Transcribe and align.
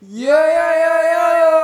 Yo 0.00 0.32
yo 0.32 0.68
yo 0.80 0.94
yo 1.12 1.26
yo. 1.36 1.56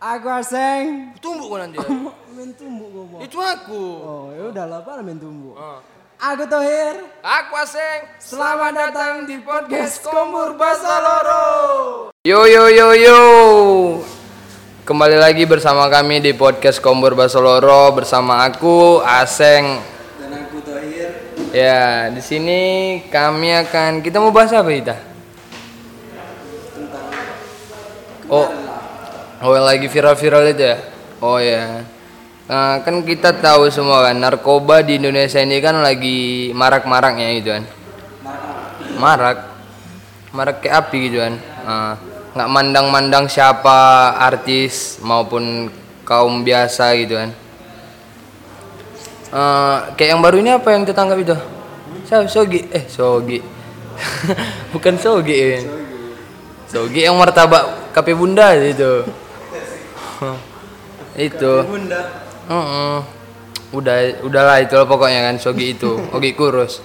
Aku 0.00 0.28
aseng. 0.32 1.12
Tumbuk 1.20 1.52
kok 1.52 1.58
nanti. 1.60 1.76
Main 2.36 2.52
tumbuk 2.56 2.88
ngomong. 2.88 3.20
Itu 3.20 3.36
aku. 3.36 3.84
Oh, 4.00 4.26
ya 4.32 4.48
udah 4.48 4.64
lah, 4.64 4.80
apa 4.84 5.04
main 5.04 5.20
tumbuk. 5.20 5.56
Ah. 5.56 5.84
Aku 6.16 6.48
Tohir. 6.48 7.04
Aku 7.20 7.52
Aseng. 7.60 8.08
Selamat 8.16 8.72
datang 8.72 9.28
di 9.28 9.36
podcast 9.44 10.00
Komur 10.00 10.56
Bahasa 10.56 10.96
Loro. 11.04 11.44
Yo 12.24 12.48
yo 12.48 12.72
yo 12.72 12.96
yo. 12.96 13.20
Kembali 14.88 15.20
lagi 15.20 15.44
bersama 15.44 15.92
kami 15.92 16.24
di 16.24 16.32
podcast 16.32 16.80
Kombur 16.80 17.12
Basoloro 17.12 17.92
bersama 17.92 18.48
aku 18.48 19.04
Aseng. 19.04 19.84
Dan 20.16 20.48
aku 20.48 20.64
Tohir. 20.64 21.12
Ya, 21.52 22.08
di 22.08 22.24
sini 22.24 22.60
kami 23.12 23.52
akan 23.68 24.00
kita 24.00 24.16
mau 24.16 24.32
bahas 24.32 24.56
apa 24.56 24.72
kita? 24.72 24.96
Tentang 26.72 27.12
Oh, 28.26 28.50
oh 29.46 29.54
lagi 29.62 29.86
viral-viral 29.86 30.50
itu 30.50 30.62
ya? 30.66 30.76
Oh 31.22 31.38
ya. 31.38 31.86
Nah, 32.46 32.82
kan 32.82 33.02
kita 33.06 33.34
tahu 33.38 33.70
semua 33.70 34.06
kan 34.06 34.18
narkoba 34.18 34.82
di 34.82 34.98
Indonesia 34.98 35.38
ini 35.38 35.62
kan 35.62 35.78
lagi 35.78 36.50
marak-maraknya 36.50 37.38
gitu 37.38 37.50
kan. 37.54 37.64
Marak. 38.98 39.38
Marak 40.34 40.56
kayak 40.58 40.74
api 40.74 40.96
gitu 41.06 41.18
kan. 41.22 41.34
Nah, 41.38 41.94
nggak 42.34 42.50
mandang-mandang 42.50 43.30
siapa 43.30 44.12
artis 44.18 44.98
maupun 45.06 45.70
kaum 46.02 46.42
biasa 46.42 46.98
gitu 46.98 47.14
kan. 47.14 47.30
Eh, 49.26 49.76
kayak 49.94 50.10
yang 50.18 50.22
baru 50.22 50.36
ini 50.42 50.50
apa 50.54 50.68
yang 50.74 50.82
tertangkap 50.82 51.18
itu? 51.22 51.36
Siapa? 52.06 52.26
Sogi? 52.26 52.66
Eh, 52.74 52.90
Sogi. 52.90 53.38
Bukan 54.74 54.94
Sogi. 54.98 55.62
Sogi 56.66 57.06
yang 57.06 57.14
martabak 57.18 57.85
kape 57.96 58.12
bunda 58.12 58.52
itu. 58.60 59.08
itu. 61.16 61.52
Bunda. 61.64 62.00
Heeh. 62.44 62.96
Udah 63.72 63.96
udahlah 64.20 64.60
itu 64.60 64.76
pokoknya 64.84 65.32
kan 65.32 65.40
Sogi 65.40 65.72
itu. 65.72 65.96
Ogi 66.12 66.36
kurus. 66.36 66.84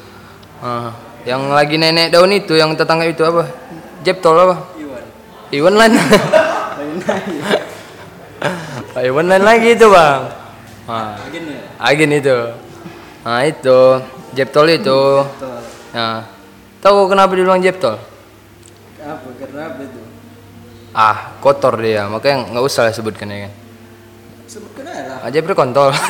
Ah, 0.64 0.96
yang 1.28 1.52
lagi 1.52 1.76
nenek 1.76 2.16
daun 2.16 2.32
itu 2.32 2.56
yang 2.56 2.72
tetangga 2.80 3.04
itu 3.04 3.28
apa? 3.28 3.44
Jeptol 4.08 4.40
apa? 4.40 4.56
Iwan. 4.80 5.04
Iwan 5.52 5.74
lain. 5.76 5.94
Iwan 9.12 9.28
lain 9.30 9.44
lagi 9.46 9.78
itu, 9.78 9.88
Bang. 9.92 10.32
Ah, 10.90 11.20
Gini. 11.30 11.56
Agin 11.78 12.12
itu. 12.16 12.38
Nah, 13.22 13.46
itu 13.46 13.80
Jeptol 14.34 14.68
itu. 14.74 15.02
Nah, 15.94 16.26
tahu 16.82 17.06
kenapa 17.06 17.38
dibilang 17.38 17.62
Jeptol? 17.62 18.00
Apa? 19.02 19.28
Karena 19.38 19.62
apa 19.76 19.82
itu? 19.86 20.02
Ah, 20.92 21.40
kotor 21.40 21.80
dia, 21.80 22.08
makanya 22.12 22.52
nggak 22.52 22.66
usah 22.68 22.88
lah 22.88 22.94
sebutkan 22.94 23.32
ya 23.32 23.48
kan. 23.48 23.54
Sebutkan 24.52 24.84
aja 24.84 25.04
lah. 25.24 25.32
aja 25.32 25.54
kontol. 25.56 25.90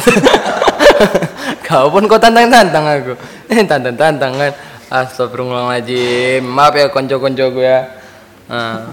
Kau 1.72 1.88
pun 1.88 2.04
kau 2.04 2.20
tantang-tantang 2.20 2.84
aku. 2.84 3.14
Eh 3.48 3.64
tantang-tantang 3.72 4.34
kan. 4.36 4.52
Astagfirullahaladzim. 4.92 6.44
Maaf 6.44 6.76
ya 6.76 6.92
konco-konco 6.92 7.46
gue 7.56 7.64
ya. 7.64 7.88
Nah. 8.52 8.92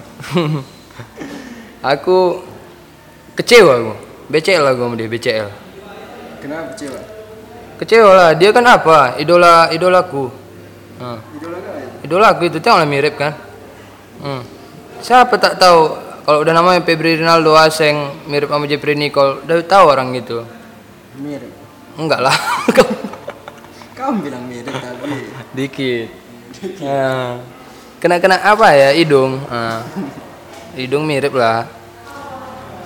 aku 1.93 2.47
kecewa 3.35 3.73
aku. 3.83 3.93
BCL 4.29 4.61
aku 4.61 4.81
sama 4.85 4.95
dia 5.01 5.09
BCL 5.09 5.49
Kenapa 6.45 6.77
kecewa? 6.77 7.01
kecewa 7.83 8.11
lah. 8.15 8.31
Dia 8.39 8.51
kan 8.55 8.63
apa? 8.69 9.19
Idola 9.19 9.73
idolaku. 9.75 10.31
Nah, 10.99 11.19
Idola 12.05 12.27
aku 12.31 12.47
itu 12.47 12.59
tengoklah 12.63 12.87
mirip 12.87 13.15
kan. 13.19 13.33
Hmm. 14.23 14.43
Siapa 15.03 15.35
tak 15.39 15.59
tahu? 15.59 16.09
Kalau 16.29 16.45
udah 16.45 16.53
namanya 16.53 16.85
Febri 16.85 17.17
Rinaldo 17.17 17.57
Aseng 17.57 18.29
mirip 18.29 18.53
sama 18.53 18.69
Jeffrey 18.69 18.93
Nicole 18.93 19.41
udah 19.49 19.65
tahu 19.65 19.85
orang 19.89 20.13
gitu. 20.13 20.45
Mirip. 21.17 21.49
enggak 21.97 22.21
lah. 22.21 22.37
Kamu 23.97 24.23
bilang 24.23 24.45
mirip 24.45 24.71
tapi. 24.71 25.33
Dikit. 25.57 26.09
Kena 27.99 28.21
kena 28.21 28.37
apa 28.45 28.77
ya? 28.77 28.93
Hidung. 28.93 29.41
Nah, 29.49 29.83
hidung 30.77 31.09
mirip 31.09 31.33
lah. 31.33 31.65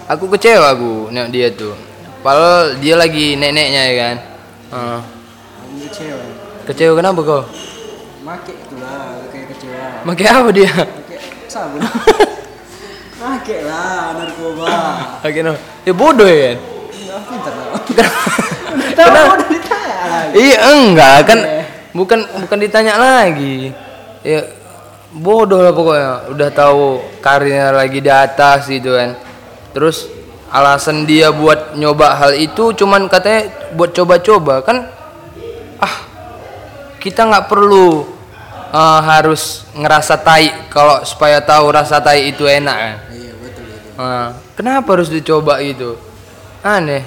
Aku 0.06 0.30
kecewa 0.30 0.72
aku 0.72 1.10
nengok 1.10 1.30
dia 1.34 1.50
tuh. 1.50 1.74
Padahal 2.22 2.78
dia 2.78 2.94
lagi 2.94 3.34
neneknya 3.34 3.82
ya 3.90 3.94
kan? 3.98 4.16
Nah, 4.70 5.00
kamu 5.02 5.76
kecewa. 5.90 6.24
kecewa 6.70 6.92
kenapa 6.94 7.20
kau? 7.26 7.42
Make 8.22 8.54
itulah 8.54 9.18
kayak 9.34 9.46
kecewa. 9.50 10.06
pakai 10.06 10.26
apa 10.30 10.50
dia 10.54 11.01
sabun. 11.52 11.80
Make 13.22 13.62
lah 13.62 14.18
narkoba. 14.18 14.66
pakai 15.22 15.44
no 15.44 15.52
ya 15.84 15.92
bodoh 15.94 16.26
ya 16.26 16.58
Enggak 16.58 17.20
pintar 17.28 17.54
lah. 17.54 17.68
Kenapa? 18.98 19.32
udah 19.36 19.48
ditanya 19.48 19.94
lagi. 20.02 20.32
iya 20.34 20.58
enggak 20.74 21.16
kan 21.28 21.38
Eh. 21.38 21.64
bukan 21.92 22.18
bukan 22.40 22.58
ditanya 22.58 22.94
lagi 22.96 23.70
ya 24.24 24.42
bodoh 25.12 25.60
lah 25.60 25.70
pokoknya 25.70 26.10
udah 26.32 26.48
tahu 26.50 26.82
karirnya 27.20 27.70
lagi 27.70 28.00
di 28.00 28.10
atas 28.10 28.66
gitu 28.66 28.96
kan 28.96 29.14
terus 29.70 30.08
alasan 30.48 31.04
dia 31.04 31.30
buat 31.30 31.76
nyoba 31.76 32.16
hal 32.16 32.32
itu 32.34 32.72
cuman 32.74 33.06
katanya 33.06 33.48
buat 33.72 33.92
coba-coba 33.92 34.64
kan 34.64 34.88
ah 35.78 35.94
kita 36.98 37.22
nggak 37.22 37.46
perlu 37.46 38.08
eh, 38.72 39.00
harus 39.04 39.68
ngerasa 39.76 40.16
tai 40.18 40.48
kalau 40.72 41.04
supaya 41.04 41.38
tahu 41.44 41.68
rasa 41.70 42.00
tai 42.00 42.32
itu 42.32 42.48
enak 42.48 42.76
kan 42.76 42.96
Iya 43.12 43.32
betul 43.38 43.64
itu. 43.68 44.00
Nah, 44.00 44.32
kenapa 44.56 44.88
harus 44.96 45.12
dicoba 45.12 45.60
gitu 45.60 46.00
aneh 46.64 47.04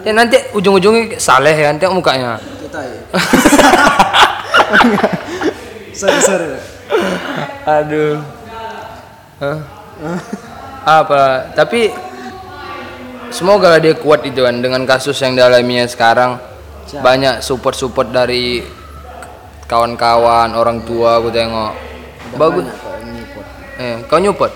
ya 0.00 0.16
nanti 0.16 0.40
ujung-ujungnya 0.56 1.20
saleh 1.20 1.52
kan 1.54 1.76
tengok 1.76 2.00
mukanya 2.00 2.40
Kita 2.40 2.80
ya. 2.80 3.00
sorry 6.00 6.20
sorry. 6.24 6.48
aduh 7.68 8.16
Hah? 9.40 9.58
apa 11.00 11.52
tapi 11.52 11.92
semoga 13.28 13.76
lah 13.76 13.80
dia 13.80 13.92
kuat 13.92 14.24
itu 14.24 14.40
kan 14.40 14.64
dengan 14.64 14.88
kasus 14.88 15.20
yang 15.20 15.36
dialaminya 15.36 15.84
sekarang 15.84 16.40
Siap. 16.88 17.04
banyak 17.04 17.44
support 17.44 17.76
support 17.76 18.08
dari 18.08 18.64
kawan-kawan 19.70 20.50
orang 20.58 20.82
tua 20.82 21.22
aku 21.22 21.30
tengok 21.30 21.70
Udah 22.34 22.38
bagus 22.42 22.66
eh 23.78 24.02
kau 24.10 24.18
nyupport 24.18 24.50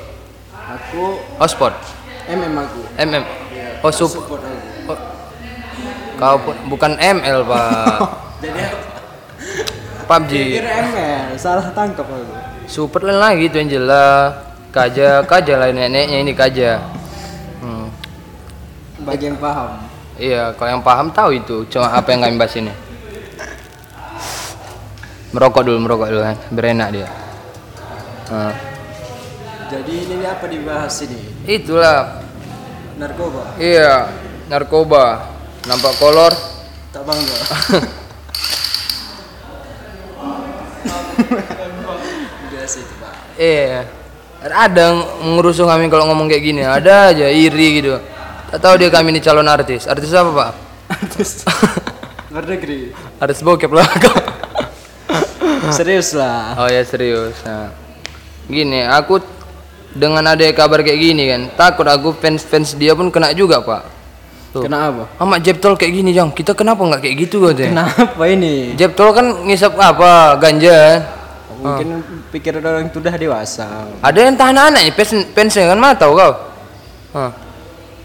Aku 0.75 1.23
oh 1.23 1.49
sport 1.49 1.75
MM 2.27 2.51
aku. 2.59 2.81
mm 2.99 3.23
oh 3.87 3.93
support 3.95 4.27
Support 4.27 4.43
aku. 4.43 4.91
oh. 4.91 4.99
kau 6.19 6.35
pun 6.43 6.57
bukan 6.67 6.99
ml 6.99 7.47
pak 7.47 7.99
Jadi 8.45 8.61
PUBG 10.05 10.33
kira 10.61 10.71
ML 10.91 11.39
salah 11.39 11.71
tangkap 11.71 12.05
aku. 12.05 12.35
support 12.67 13.07
lain 13.07 13.23
lagi 13.23 13.47
itu 13.47 13.57
Angela 13.57 14.35
kaja 14.75 15.23
kaja 15.23 15.55
lah 15.57 15.71
neneknya 15.71 16.19
ini 16.21 16.35
kaja 16.35 16.83
hmm. 17.63 17.87
Bagi 19.05 19.29
yang 19.29 19.37
paham. 19.37 19.85
Iya, 20.17 20.55
kalau 20.57 20.71
yang 20.79 20.85
paham 20.87 21.13
tahu 21.13 21.37
itu. 21.37 21.67
Cuma 21.69 21.93
apa 21.93 22.09
yang 22.09 22.25
kami 22.25 22.41
bahas 22.41 22.57
ini. 22.57 22.73
Merokok 25.35 25.63
dulu, 25.67 25.79
merokok 25.83 26.09
dulu 26.15 26.23
kan. 26.23 26.37
Biar 26.55 26.67
enak 26.79 26.89
dia. 26.95 27.09
Nah, 28.31 28.55
Jadi 29.67 29.95
ini 30.07 30.23
apa 30.23 30.47
dibahas 30.47 30.95
ini? 31.03 31.19
itulah. 31.45 32.23
Narkoba. 32.95 33.59
Iya, 33.59 34.07
narkoba. 34.47 35.35
Nampak 35.67 35.99
kolor. 35.99 36.31
Tak 36.95 37.03
bangga. 37.03 37.39
Biasa 42.53 42.77
itu 42.79 42.95
pak. 43.03 43.15
Iya. 43.35 43.81
Ada 44.45 44.85
ngerusuh 45.25 45.65
kami 45.65 45.89
kalau 45.89 46.07
ngomong 46.13 46.29
kayak 46.29 46.45
gini. 46.45 46.63
Ada 46.63 47.11
aja 47.11 47.27
iri 47.33 47.81
gitu. 47.81 47.97
Tak 48.53 48.61
tahu 48.61 48.75
dia 48.79 48.93
kami 48.93 49.11
ini 49.11 49.19
calon 49.19 49.49
artis. 49.49 49.89
Artis 49.89 50.13
apa, 50.15 50.31
Pak? 50.31 50.51
Artis 50.93 51.43
luar 52.31 52.45
negeri. 52.47 52.93
Artis 53.19 53.41
bokep 53.41 53.73
lah. 53.73 53.89
Serius 55.79 56.13
lah. 56.13 56.59
Oh 56.59 56.69
ya 56.69 56.83
serius. 56.85 57.37
Nah, 57.45 57.71
gini, 58.51 58.85
aku 58.85 59.23
dengan 59.95 60.27
ada 60.27 60.43
kabar 60.51 60.83
kayak 60.83 60.99
gini 60.99 61.23
kan, 61.31 61.43
takut 61.55 61.87
aku 61.87 62.11
fans-fans 62.19 62.75
dia 62.75 62.93
pun 62.99 63.09
kena 63.15 63.31
juga 63.31 63.63
pak. 63.63 63.83
Tuh. 64.51 64.63
Kenapa? 64.67 65.11
Amat 65.19 65.43
Jeptol 65.43 65.75
kayak 65.75 65.93
gini 66.03 66.11
jang, 66.15 66.31
kita 66.31 66.55
kenapa 66.55 66.83
nggak 66.83 67.03
kayak 67.03 67.17
gitu 67.27 67.43
katanya? 67.43 67.91
Kenapa 67.91 68.23
ini? 68.31 68.75
Jeptol 68.79 69.11
kan 69.11 69.27
ngisap 69.47 69.75
apa? 69.79 70.39
Ganja. 70.39 70.75
kan? 70.75 71.59
Mungkin 71.59 71.89
pikiran 72.31 72.63
orang 72.63 72.85
itu 72.91 72.99
udah 73.03 73.15
dewasa. 73.15 73.67
Ada 74.03 74.19
yang 74.31 74.35
tahan 74.39 74.59
anak 74.59 74.81
nih, 74.83 74.95
fans 74.95 75.13
fansnya 75.35 75.75
kan 75.75 75.79
mana 75.79 75.95
tahu 75.95 76.13
kau? 76.19 76.33
Hah. 77.15 77.33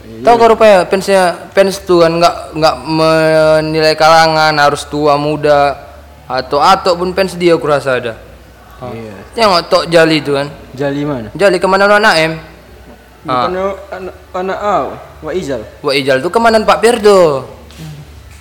Tahu 0.10 0.36
kau 0.42 0.50
rupanya 0.54 0.86
fansnya 0.90 1.50
fans 1.54 1.82
tuh 1.86 2.02
kan 2.06 2.18
nggak 2.18 2.36
nggak 2.58 2.76
menilai 2.86 3.94
kalangan 3.94 4.54
harus 4.58 4.86
tua 4.90 5.18
muda 5.22 5.89
atau 6.30 6.62
atau 6.62 6.94
pun 6.94 7.10
fans 7.18 7.34
dia 7.34 7.58
aku 7.58 7.66
rasa 7.66 7.98
ada. 7.98 8.14
Oh. 8.80 8.94
Iya. 8.94 9.18
Tengok 9.34 9.62
Tok 9.66 9.84
Jali 9.90 10.22
itu 10.22 10.38
kan. 10.38 10.46
Jali 10.78 11.02
mana? 11.02 11.34
Jali 11.34 11.58
ke 11.58 11.66
mana 11.66 11.90
anak 11.90 12.16
em? 12.22 12.34
Bukan 13.20 13.52
anak 13.92 14.16
anak 14.32 14.60
Au, 14.64 14.86
Wak 15.26 15.36
Izal. 15.36 15.62
Wah 15.84 15.92
Ijal 15.92 16.24
tuh 16.24 16.32
kemanan 16.32 16.64
Pak 16.64 16.80
Perdo. 16.80 17.50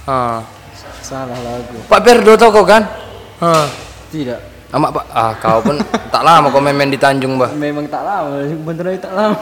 Ah. 0.06 0.44
Salah 1.02 1.34
lagu. 1.40 1.80
Pak 1.88 2.00
Perdo 2.04 2.32
tau 2.38 2.52
kau 2.54 2.62
kan? 2.62 2.86
Ah. 3.42 3.66
Tidak. 4.12 4.38
Amak 4.68 5.00
Pak, 5.00 5.06
ah 5.16 5.32
kau 5.40 5.64
pun 5.64 5.80
tak 6.14 6.22
lama 6.22 6.52
kau 6.52 6.60
main-main 6.60 6.92
di 6.92 7.00
Tanjung 7.00 7.40
bah. 7.40 7.48
Memang 7.56 7.88
tak 7.88 8.04
lama, 8.04 8.44
beneran 8.44 9.00
tak 9.00 9.12
lama. 9.16 9.40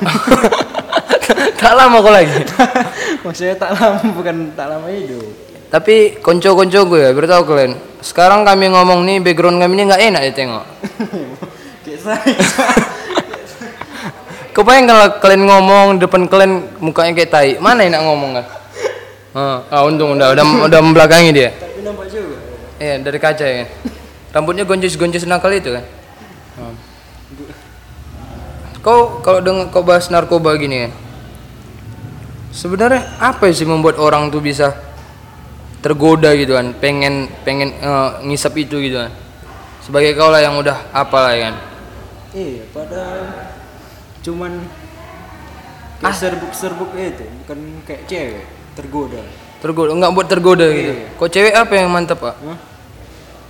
tak 1.61 1.75
lama 1.75 1.97
kau 1.99 2.15
lagi. 2.15 2.47
Maksudnya 3.27 3.59
tak 3.59 3.75
lama 3.75 4.07
bukan 4.15 4.55
tak 4.55 4.67
lama 4.71 4.87
hidup. 4.87 5.46
Tapi 5.67 6.23
konco-konco 6.23 6.87
gue 6.87 7.01
ya, 7.03 7.11
beritahu 7.11 7.43
kalian. 7.43 7.75
Sekarang 7.99 8.47
kami 8.47 8.71
ngomong 8.71 9.03
nih, 9.03 9.19
background 9.19 9.59
kami 9.59 9.75
ini 9.75 9.83
nggak 9.91 10.03
enak 10.13 10.23
ya 10.23 10.33
tengok. 10.33 10.65
Kebayang 14.57 14.89
kalau 14.89 15.07
kalian 15.21 15.45
ngomong 15.45 16.01
depan 16.01 16.25
kalian 16.31 16.65
mukanya 16.81 17.13
kayak 17.13 17.29
tai, 17.29 17.51
mana 17.61 17.85
enak 17.85 18.01
ngomong 18.01 18.41
kan? 18.41 18.47
Ah, 19.37 19.85
untung 19.85 20.17
udah 20.17 20.33
udah 20.33 20.45
udah 20.65 20.81
membelakangi 20.81 21.29
dia. 21.29 21.53
Tapi 21.53 21.85
nampak 21.85 22.09
juga. 22.09 22.41
Iya 22.81 23.05
dari 23.05 23.21
kaca 23.21 23.45
ya 23.45 23.55
kan. 23.61 23.69
Rambutnya 24.33 24.65
gonjis-gonjis 24.65 25.29
nakal 25.29 25.53
itu 25.53 25.77
kan. 25.77 25.85
Hmm. 26.57 26.73
Kau 28.81 29.21
kalau 29.21 29.45
dengan 29.45 29.69
kau 29.69 29.85
bahas 29.85 30.09
narkoba 30.09 30.57
gini 30.57 30.89
kan. 30.89 30.93
Sebenarnya 32.49 33.21
apa 33.21 33.53
sih 33.53 33.69
membuat 33.69 34.01
orang 34.01 34.33
tuh 34.33 34.41
bisa 34.41 34.73
tergoda 35.87 36.35
gitu 36.35 36.59
kan, 36.59 36.75
pengen 36.83 37.31
pengen 37.47 37.71
eh, 37.79 38.11
ngisap 38.27 38.59
itu 38.59 38.83
gitu 38.83 38.99
kan. 38.99 39.15
Sebagai 39.87 40.19
kau 40.19 40.35
lah 40.35 40.43
yang 40.43 40.59
udah 40.59 40.91
apa 40.91 41.19
lah 41.23 41.31
ya 41.31 41.41
kan. 41.47 41.55
Iya, 42.35 42.63
pada 42.75 43.03
cuman 44.27 44.67
kayak 46.03 46.17
serbuk-serbuk 46.19 46.91
itu, 46.99 47.23
bukan 47.47 47.59
kayak 47.87 48.03
cewek 48.11 48.45
tergoda. 48.75 49.23
Tergoda, 49.63 49.91
enggak 49.95 50.11
buat 50.11 50.27
tergoda 50.27 50.67
gitu. 50.75 50.93
Kok 51.23 51.31
cewek 51.31 51.55
apa 51.55 51.73
yang 51.79 51.87
mantap, 51.95 52.19
Pak? 52.19 52.35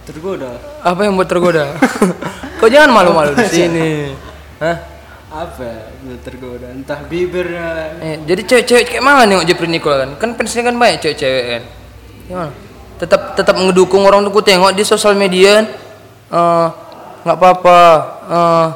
Tergoda. 0.06 0.60
Apa 0.84 1.00
yang 1.08 1.16
buat 1.16 1.26
tergoda? 1.26 1.72
Kau 2.60 2.68
jangan 2.68 2.92
malu-malu 2.92 3.32
di 3.32 3.48
sini. 3.64 3.88
Hah? 4.60 4.76
Apa? 5.32 5.90
Buat 6.04 6.20
tergoda. 6.22 6.66
Entah 6.70 7.00
bibirnya. 7.10 7.98
Eh, 7.98 8.16
jadi 8.22 8.44
cewek-cewek 8.44 8.84
kayak 8.92 9.02
mana 9.02 9.26
nengok 9.26 9.48
Jepri 9.48 9.66
Nicole 9.66 10.04
kan? 10.04 10.10
Kan 10.20 10.30
kan 10.38 10.76
banyak 10.78 11.02
cewek-cewek 11.02 11.44
kan. 11.58 11.62
Gimana? 12.26 12.52
Tetap 12.96 13.36
tetap 13.36 13.54
ngedukung 13.56 14.02
orang 14.02 14.24
tuh 14.24 14.32
ku 14.32 14.40
tengok 14.42 14.72
di 14.74 14.82
sosial 14.82 15.14
media 15.14 15.62
kan. 15.62 15.66
Eh, 16.32 16.66
nggak 17.26 17.36
apa-apa. 17.38 17.80
eh, 18.26 18.66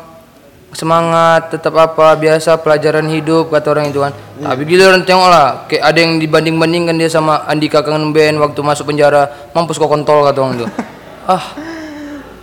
semangat 0.70 1.50
tetap 1.50 1.74
apa 1.74 2.14
biasa 2.14 2.54
pelajaran 2.62 3.10
hidup 3.10 3.50
kata 3.50 3.74
orang 3.74 3.90
itu 3.90 3.98
kan. 4.06 4.14
Tapi 4.38 4.62
giliran 4.70 5.02
tengok 5.02 5.28
lah 5.28 5.46
kayak 5.66 5.82
ada 5.82 5.98
yang 5.98 6.22
dibanding-bandingkan 6.22 6.94
dia 6.94 7.10
sama 7.10 7.42
Andika 7.50 7.82
Kangen 7.82 8.14
Band 8.14 8.38
waktu 8.38 8.60
masuk 8.62 8.94
penjara 8.94 9.50
mampus 9.50 9.82
kok 9.82 9.90
kontol 9.90 10.22
kata 10.22 10.38
orang 10.38 10.54
itu. 10.62 10.66
ah. 11.34 11.44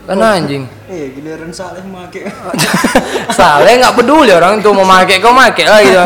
Kan 0.07 0.23
anjing. 0.23 0.63
Eh, 0.87 1.11
giliran 1.15 1.51
saleh 1.51 1.83
make. 1.83 2.23
Saleh 3.37 3.75
nggak 3.75 3.91
peduli 3.91 4.31
orang 4.31 4.63
itu 4.63 4.71
mau 4.71 4.87
make 4.87 5.19
kau 5.19 5.35
make 5.35 5.67
lah 5.67 5.83
gitu. 5.83 5.99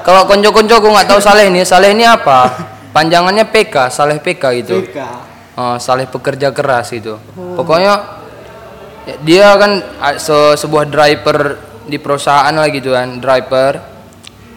Kalau 0.00 0.24
konco-konco 0.24 0.80
gue 0.80 0.92
nggak 0.96 1.08
tahu 1.12 1.20
Saleh 1.20 1.52
ini, 1.52 1.60
Saleh 1.60 1.92
ini 1.92 2.08
apa? 2.08 2.48
Panjangannya 2.94 3.50
PK, 3.50 3.90
Saleh 3.90 4.22
PK 4.22 4.42
gitu. 4.62 4.86
PK. 4.86 4.98
Oh, 5.58 5.74
Saleh 5.82 6.06
pekerja 6.06 6.54
keras 6.54 6.94
itu. 6.94 7.18
Pokoknya 7.34 8.22
ya, 9.02 9.14
dia 9.18 9.46
kan 9.58 9.82
se- 10.14 10.54
sebuah 10.54 10.86
driver 10.86 11.58
di 11.84 11.98
perusahaan 11.98 12.54
lah 12.54 12.70
gitu 12.70 12.94
kan, 12.94 13.18
driver. 13.18 13.82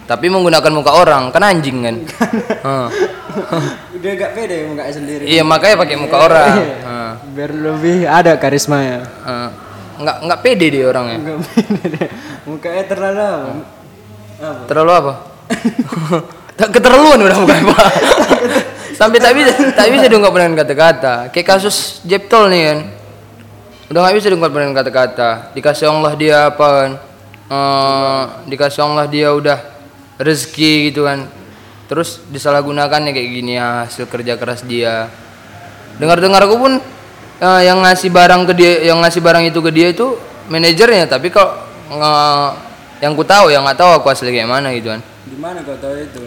Tapi 0.08 0.26
menggunakan 0.30 0.72
muka 0.72 0.92
orang, 0.96 1.34
kan 1.34 1.44
anjing 1.44 1.84
kan. 1.84 1.96
Udah 3.98 4.12
gak 4.16 4.32
pede 4.38 4.70
mukanya 4.70 4.94
sendiri. 4.94 5.24
Iya 5.26 5.42
makanya 5.44 5.76
pakai 5.84 5.98
muka 5.98 6.18
orang. 6.22 6.54
Heeh. 6.62 7.10
Biar 7.34 7.52
lebih 7.52 7.98
ada 8.06 8.38
karismanya. 8.38 9.02
Heeh. 9.04 9.50
Nggak 9.98 10.18
nggak 10.30 10.40
pede 10.46 10.66
dia 10.70 10.86
orangnya. 10.88 11.18
Enggak 11.18 11.38
pede. 11.42 12.06
Mukanya 12.46 12.84
terlalu? 12.86 13.26
Apa? 14.38 14.62
Terlalu 14.70 14.92
apa? 14.94 15.14
Keterlaluan 16.58 17.22
udah 17.22 17.38
bukan 17.38 17.62
pak. 17.70 17.90
Sampai 18.98 19.22
tak 19.22 19.38
bisa 19.38 19.54
tak 19.78 19.94
bisa 19.94 20.10
diungkapkan 20.10 20.50
dengan 20.50 20.66
kata-kata. 20.66 21.14
Kayak 21.30 21.48
kasus 21.54 22.02
Jeptol 22.02 22.50
nih 22.50 22.62
kan. 22.66 22.80
Udah 23.94 24.00
nggak 24.02 24.16
bisa 24.18 24.28
diungkapkan 24.34 24.62
dengan 24.66 24.78
kata-kata. 24.82 25.30
Dikasih 25.54 25.86
Allah 25.86 26.14
dia 26.18 26.38
apa 26.50 26.68
kan? 26.68 26.92
Eh, 27.48 28.24
dikasih 28.50 28.82
Allah 28.84 29.06
dia 29.06 29.30
udah 29.32 29.62
rezeki 30.18 30.90
gitu 30.92 31.06
kan. 31.06 31.30
Terus 31.88 32.26
disalahgunakannya 32.28 33.14
kayak 33.14 33.30
gini 33.32 33.56
ya 33.62 33.86
hasil 33.86 34.10
kerja 34.10 34.34
keras 34.36 34.66
dia. 34.66 35.14
Dengar-dengar 36.02 36.42
aku 36.50 36.58
pun 36.58 36.74
eh, 37.38 37.62
yang 37.70 37.86
ngasih 37.86 38.10
barang 38.10 38.50
ke 38.50 38.54
dia, 38.58 38.72
yang 38.92 38.98
ngasih 39.06 39.22
barang 39.22 39.46
itu 39.46 39.62
ke 39.62 39.70
dia 39.70 39.94
itu 39.94 40.18
manajernya. 40.50 41.06
Tapi 41.06 41.30
kalau 41.30 41.54
nge- 41.94 42.54
yang 42.98 43.14
ku 43.14 43.22
tahu, 43.22 43.54
yang 43.54 43.62
nggak 43.62 43.78
tahu 43.78 44.02
aku 44.02 44.10
asli 44.10 44.34
kayak 44.34 44.50
mana 44.50 44.74
gitu 44.74 44.90
kan. 44.90 45.06
Di 45.06 45.38
mana 45.38 45.62
kau 45.62 45.78
tahu 45.78 45.96
itu? 46.02 46.24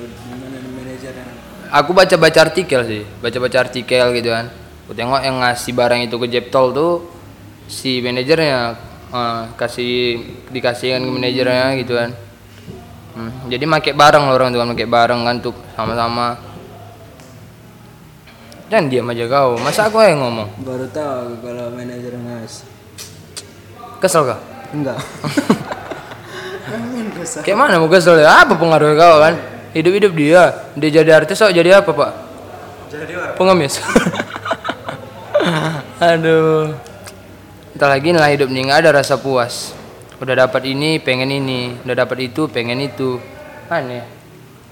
Aku 1.70 1.94
baca-baca 1.94 2.50
artikel 2.50 2.82
sih, 2.82 3.02
baca-baca 3.22 3.62
artikel 3.62 4.06
gitu 4.18 4.34
kan. 4.34 4.50
Aku 4.86 4.92
tengok 4.98 5.22
yang 5.22 5.38
ngasih 5.38 5.70
barang 5.70 6.00
itu 6.02 6.18
ke 6.18 6.26
Jeptol 6.26 6.74
tuh 6.74 6.92
si 7.70 8.02
manajernya 8.02 8.74
eh, 9.14 9.42
kasih 9.54 10.18
dikasihkan 10.50 11.06
ke 11.06 11.10
manajernya 11.14 11.78
gitu 11.78 11.94
kan. 11.94 12.10
Hmm, 13.14 13.30
jadi 13.46 13.64
make 13.70 13.94
bareng 13.94 14.26
loh 14.26 14.34
orang 14.34 14.50
tuh 14.50 14.58
kan, 14.58 14.68
make 14.74 14.86
bareng 14.86 15.20
kan 15.22 15.36
tuh 15.38 15.54
sama-sama. 15.78 16.38
Dan 18.70 18.86
diam 18.86 19.10
aja 19.10 19.26
kau, 19.26 19.58
masa 19.58 19.90
aku 19.90 19.98
yang 19.98 20.22
ngomong? 20.22 20.62
Baru 20.62 20.86
tahu 20.90 21.42
kalau 21.42 21.74
manajer 21.74 22.14
ngas. 22.14 22.62
Kesel 23.98 24.26
kah? 24.26 24.38
Enggak. 24.74 24.98
Kayak 27.42 27.58
mana 27.58 27.82
mau 27.82 27.90
kesel 27.90 28.22
ya? 28.22 28.46
Apa 28.46 28.54
pengaruh 28.54 28.94
kau 28.94 29.18
kan? 29.18 29.59
Hidup-hidup 29.70 30.12
dia, 30.18 30.66
dia 30.74 30.90
jadi 30.90 31.22
artis 31.22 31.38
kok 31.38 31.54
jadi 31.54 31.78
apa 31.78 31.94
pak? 31.94 32.10
Jadi 32.90 33.12
apa? 33.14 33.38
Pengemis. 33.38 33.78
Aduh. 36.10 36.74
Entar 37.70 37.96
lagi 37.96 38.10
lah 38.10 38.28
hidup 38.28 38.50
nih 38.50 38.66
nggak 38.66 38.78
ada 38.82 38.90
rasa 38.98 39.14
puas. 39.16 39.72
Udah 40.20 40.36
dapat 40.36 40.68
ini 40.68 41.00
pengen 41.00 41.32
ini, 41.32 41.80
udah 41.86 41.96
dapat 41.96 42.28
itu 42.28 42.50
pengen 42.50 42.82
itu. 42.82 43.16
Aneh. 43.70 44.04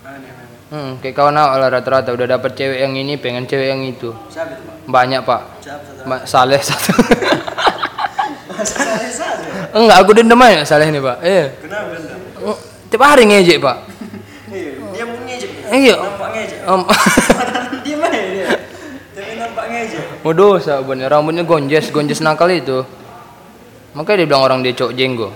Aneh 0.03 0.31
memang. 0.35 0.69
Hmm, 0.69 0.91
kayak 1.01 1.15
kawan 1.17 1.39
awak 1.39 1.55
lah 1.57 1.69
rata-rata 1.79 2.13
udah 2.13 2.37
dapat 2.37 2.53
cewek 2.59 2.85
yang 2.85 2.93
ini 2.93 3.17
pengen 3.17 3.49
cewek 3.49 3.71
yang 3.71 3.81
itu. 3.87 4.13
Siapa 4.29 4.59
itu, 4.59 4.67
Pak? 4.67 4.91
Banyak 4.91 5.21
pak. 5.25 5.43
Siapa 5.63 5.83
satu? 5.89 6.05
Mbak 6.05 6.23
Saleh 6.29 6.61
satu. 6.61 6.93
Saleh. 8.67 9.73
Enggak, 9.73 9.97
aku 10.03 10.11
dendam 10.17 10.43
aja 10.43 10.67
Saleh 10.67 10.91
ini 10.91 11.01
pak. 11.01 11.17
Iya. 11.23 11.47
Kenapa? 11.61 11.95
Oh, 12.43 12.59
Tiap 12.89 13.05
hari 13.05 13.29
ngejek 13.29 13.61
pak. 13.61 13.77
Iya, 14.49 14.71
dia 14.97 15.05
mau 15.05 15.21
ngejek. 15.29 15.51
Iya. 15.69 15.97
Nampak 15.97 16.29
ngejek. 16.33 16.59
Om. 16.65 16.83
dia 17.85 17.97
mana 18.01 18.19
dia? 18.19 18.47
Tapi 19.13 19.33
nampak. 19.37 19.65
Mau 20.25 20.35
dosa 20.35 20.81
bener 20.83 21.13
rambutnya 21.13 21.45
gonjes, 21.45 21.91
gonjes 21.93 22.21
nakal 22.25 22.51
itu. 22.51 22.85
Makanya 23.97 24.25
dia 24.25 24.29
bilang 24.29 24.45
orang 24.45 24.61
dia 24.65 24.73
cowok 24.77 24.93
jenggo. 24.97 25.29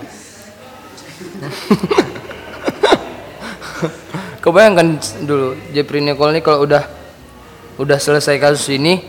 Kebayangkan 4.43 4.99
dulu 5.23 5.55
Jeffrey 5.71 6.03
Nicole 6.03 6.35
ini 6.35 6.41
kalau 6.43 6.67
udah 6.67 6.83
udah 7.79 7.97
selesai 7.97 8.35
kasus 8.43 8.67
ini 8.75 8.99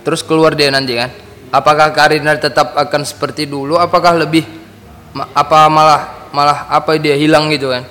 terus 0.00 0.24
keluar 0.24 0.56
dia 0.56 0.72
nanti 0.72 0.96
kan. 0.96 1.12
Apakah 1.50 1.90
karirnya 1.90 2.38
tetap 2.38 2.78
akan 2.78 3.02
seperti 3.04 3.44
dulu 3.44 3.76
apakah 3.76 4.16
lebih 4.16 4.46
apa 5.34 5.66
malah 5.66 6.30
malah 6.30 6.70
apa 6.70 6.96
dia 6.96 7.18
hilang 7.18 7.52
gitu 7.52 7.68
kan? 7.68 7.84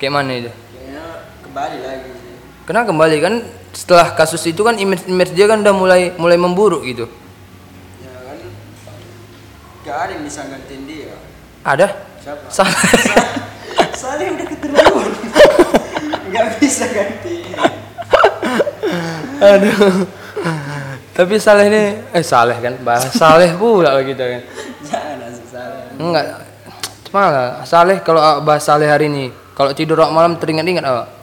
Kayak 0.00 0.12
mana 0.16 0.32
itu? 0.38 0.50
Kembali 1.52 1.78
lagi 1.84 2.10
sih. 2.16 2.32
Karena 2.64 2.82
kembali 2.88 3.16
kan 3.20 3.34
setelah 3.76 4.16
kasus 4.16 4.40
itu 4.48 4.64
kan 4.64 4.72
image 4.80 5.04
image 5.04 5.36
dia 5.36 5.44
kan 5.44 5.60
udah 5.60 5.76
mulai 5.76 6.08
mulai 6.16 6.40
memburuk 6.40 6.80
gitu. 6.80 7.04
Ya 8.00 8.08
kan 8.24 8.40
gak 9.84 9.96
ada 10.00 10.10
yang 10.16 10.24
bisa 10.24 10.48
gantiin 10.48 10.88
dia. 10.88 11.12
Ada? 11.60 11.92
Siapa? 12.24 12.48
Salah. 12.48 12.72
Saleh 14.00 14.32
udah 14.32 14.46
keterlaluan. 14.48 15.12
Gak 16.32 16.56
bisa 16.56 16.88
ganti. 16.88 17.52
Aduh. 19.36 20.08
Tapi 21.12 21.34
Saleh 21.36 21.68
ini 21.68 21.82
eh 22.16 22.24
Saleh 22.24 22.56
kan 22.64 22.80
bahas 22.80 23.12
Saleh 23.12 23.52
pula 23.60 24.00
kita 24.00 24.24
kan. 24.24 24.42
Jangan 24.88 25.32
Saleh. 25.44 26.00
Enggak. 26.00 26.24
Cuma 27.12 27.28
lah, 27.28 27.48
Saleh 27.68 28.00
kalau 28.00 28.40
bahas 28.40 28.64
Saleh 28.64 28.88
hari 28.88 29.12
ini, 29.12 29.28
kalau 29.52 29.76
tidur 29.76 30.00
malam 30.08 30.40
teringat-ingat 30.40 30.88
awak. 30.88 31.21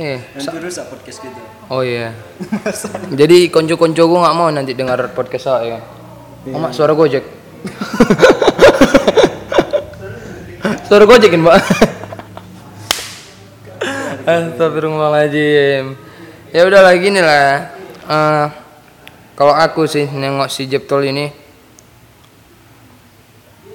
Eh, 0.00 0.16
rusak 0.64 0.88
podcast 0.88 1.20
kita. 1.20 1.40
oh 1.68 1.84
iya. 1.84 2.16
Jadi 3.20 3.52
konco-konco 3.52 4.00
gue 4.08 4.20
nggak 4.24 4.36
mau 4.36 4.48
nanti 4.48 4.72
dengar 4.72 4.96
podcast 5.12 5.52
awak 5.52 5.62
ya. 5.68 5.78
Mama 6.48 6.72
suara 6.72 6.96
Gojek. 6.96 7.20
Suara 10.90 11.06
gojekin, 11.06 11.46
Pak. 11.46 11.54
Astagfirullahaladzim. 14.26 15.94
Ya 16.50 16.66
udah 16.66 16.82
lagi 16.82 17.14
nih 17.14 17.22
lah. 17.22 17.70
Eh, 18.10 18.46
kalau 19.38 19.54
aku 19.54 19.86
sih 19.86 20.10
nengok 20.10 20.50
si 20.50 20.66
Jeptol 20.66 21.06
ini 21.06 21.30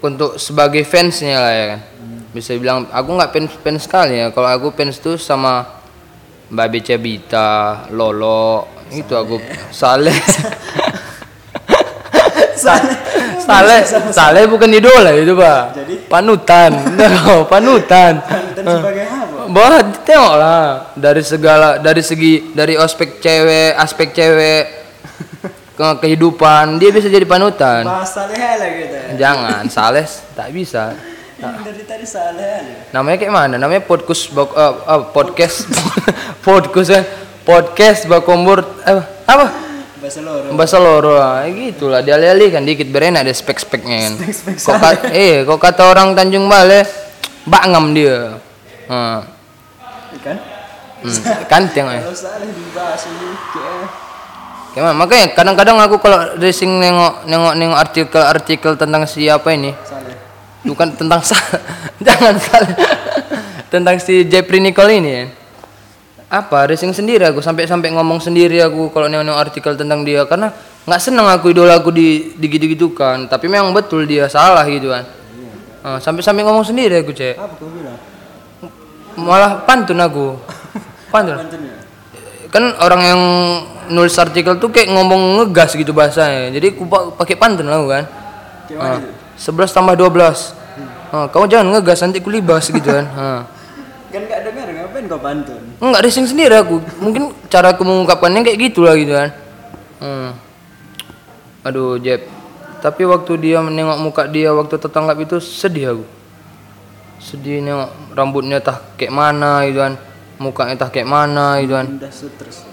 untuk 0.04 0.36
sebagai 0.36 0.84
fansnya 0.84 1.40
lah 1.40 1.54
ya 1.56 1.66
kan. 1.72 1.82
Bisa 2.36 2.52
bilang 2.60 2.84
aku 2.92 3.16
nggak 3.16 3.32
fans 3.32 3.52
fans 3.64 3.82
sekali 3.88 4.20
ya. 4.20 4.36
Kalau 4.36 4.52
aku 4.52 4.76
fans 4.76 5.00
tuh 5.00 5.16
sama 5.16 5.85
Mbak 6.46 6.68
Beca 6.70 6.96
Bita, 7.02 7.52
Lolo, 7.90 8.70
itu 8.94 9.14
aku 9.18 9.42
Saleh. 9.74 10.14
Saleh, 13.46 13.82
Saleh 14.10 14.44
bukan 14.50 14.70
idola 14.74 15.14
itu 15.14 15.38
pak, 15.38 15.78
panutan, 16.10 16.72
no, 16.98 17.46
panutan. 17.52 18.18
Dan 18.58 18.64
sebagai 18.66 19.06
apa? 19.06 19.46
Bah, 19.54 19.86
lah 20.34 20.90
dari 20.98 21.22
segala 21.22 21.78
dari 21.78 22.02
segi 22.02 22.54
dari 22.58 22.74
aspek 22.74 23.22
cewek, 23.22 23.78
aspek 23.78 24.10
cewek 24.14 24.64
ke 25.76 25.88
kehidupan 26.02 26.82
dia 26.82 26.90
bisa 26.90 27.06
jadi 27.12 27.28
panutan. 27.28 27.86
Bahas 27.86 28.10
saleh 28.10 28.38
lah 28.38 28.70
kita. 28.74 29.00
Jangan, 29.20 29.62
Saleh 29.70 30.08
tak 30.34 30.50
bisa. 30.50 30.96
Dari 31.36 31.84
tadi 31.84 32.08
saleh 32.08 32.48
aja. 32.64 32.76
Namanya 32.96 33.18
kayak 33.20 33.34
mana? 33.36 33.56
Namanya 33.60 33.84
podcast 33.84 34.32
bak- 34.32 34.56
eh, 34.56 34.74
eh, 34.88 35.02
podcast 35.12 35.58
podcast 36.48 36.90
kan 36.96 37.04
podcast 37.44 38.00
bakombur 38.08 38.64
eh, 38.88 39.04
apa? 39.28 39.48
Bahasa 40.00 40.20
loro. 40.24 40.48
Bahasa 40.56 40.78
loro 40.80 41.14
ah, 41.20 41.44
gitulah 41.44 42.00
dialih-alih 42.00 42.56
kan 42.56 42.64
dikit 42.64 42.88
berenak 42.88 43.28
ada 43.28 43.34
spek-speknya 43.36 43.98
kan. 44.00 44.14
Kok 44.56 44.76
ka- 44.80 45.12
eh 45.12 45.44
kok 45.44 45.60
kata 45.60 45.84
orang 45.92 46.16
Tanjung 46.16 46.48
Balai 46.48 46.88
bangam 47.44 47.92
dia. 47.92 48.40
Ah, 48.88 49.28
Kan? 50.24 50.40
hmm, 51.04 51.52
kanteng 51.52 51.86
eh. 51.92 52.02
Kalau 52.02 52.16
saleh 52.16 52.48
dibahas 52.48 53.02
ini 53.12 53.28
Gimana? 54.72 54.96
Makanya 54.96 55.36
kadang-kadang 55.36 55.78
aku 55.84 56.00
kalau 56.00 56.36
racing 56.40 56.80
nengok 56.80 57.28
nengok 57.28 57.54
nengok 57.60 57.80
artikel-artikel 57.80 58.76
tentang 58.80 59.04
siapa 59.04 59.52
ini. 59.52 59.76
Bukan 60.66 60.88
tentang 60.98 61.22
jangan 62.06 62.36
salah 62.42 62.74
tentang 63.70 63.96
si 64.02 64.26
Jeffrey 64.26 64.62
Nicole 64.62 65.00
ini. 65.00 65.12
Ya. 65.12 65.24
apa? 66.26 66.68
Racing 66.68 66.92
sendiri 66.92 67.24
aku. 67.28 67.40
Sampai 67.40 67.70
sampai 67.70 67.94
ngomong 67.94 68.18
sendiri 68.20 68.60
aku 68.60 68.90
kalau 68.90 69.06
nengok 69.06 69.38
artikel 69.38 69.78
tentang 69.78 70.02
dia. 70.02 70.26
Karena 70.26 70.50
nggak 70.86 71.02
senang 71.02 71.30
aku 71.30 71.54
idola 71.54 71.82
aku 71.82 71.90
di 71.90 72.38
digitu 72.38 72.70
gitukan 72.78 73.26
tapi 73.26 73.50
memang 73.50 73.74
betul 73.74 74.06
dia 74.06 74.30
salah 74.30 74.66
gitu 74.70 74.94
kan. 74.94 75.06
Ah, 75.86 76.02
sampai 76.02 76.26
sampai 76.26 76.42
ngomong 76.42 76.66
sendiri 76.66 77.06
aku 77.06 77.14
cek. 77.14 77.38
Apa 77.38 77.54
kau 77.62 77.70
bilang? 77.70 77.98
malah 79.16 79.64
pantun 79.64 80.02
aku. 80.02 80.36
Pantun. 81.14 81.40
Pantunnya. 81.40 81.76
kan 82.52 82.72
orang 82.80 83.02
yang 83.04 83.22
nulis 83.92 84.16
artikel 84.16 84.56
tuh 84.60 84.72
kayak 84.72 84.92
ngomong 84.92 85.44
ngegas 85.44 85.76
gitu 85.76 85.92
bahasanya. 85.92 86.52
Jadi 86.56 86.76
aku 86.76 86.84
pa- 86.88 87.12
pakai 87.16 87.36
pantun 87.36 87.68
lah 87.68 87.80
aku 87.80 87.90
kan? 87.92 88.04
11 89.36 89.76
tambah 89.76 89.96
12 89.98 90.66
Ah, 91.16 91.32
kamu 91.32 91.48
jangan 91.48 91.68
ngegas 91.72 92.04
nanti 92.04 92.20
ku 92.20 92.28
libas 92.28 92.68
gitu 92.68 92.92
kan. 92.92 93.06
Ah. 93.16 93.42
Kan 94.12 94.28
gak 94.28 94.48
dengar 94.48 94.68
ngapain 94.68 95.06
kau 95.08 95.20
pantun? 95.20 95.64
enggak 95.80 96.02
racing 96.04 96.28
sendiri 96.28 96.56
aku. 96.60 96.84
Mungkin 97.00 97.32
cara 97.48 97.72
aku 97.72 97.88
mengungkapkannya 97.88 98.44
kayak 98.44 98.60
gitu 98.72 98.84
lah 98.84 99.00
gitu 99.00 99.16
kan. 99.16 99.30
Hmm. 100.04 100.30
aduh 101.64 101.96
Jeb. 102.04 102.28
Tapi 102.84 103.02
waktu 103.08 103.32
dia 103.42 103.58
menengok 103.64 103.98
muka 104.04 104.24
dia 104.28 104.52
waktu 104.52 104.76
tertangkap 104.76 105.18
itu 105.24 105.40
sedih 105.40 105.96
aku. 105.96 106.06
Sedih 107.24 107.64
nengok 107.64 107.92
rambutnya 108.12 108.60
tah 108.60 108.84
kayak 109.00 109.16
mana 109.16 109.64
gitu 109.72 109.80
kan. 109.80 109.94
Mukanya 110.36 110.76
tah 110.76 110.90
kayak 110.92 111.08
mana 111.08 111.64
gitu 111.64 111.80
kan. 111.80 111.88
Udah 111.96 112.12
stres. 112.12 112.68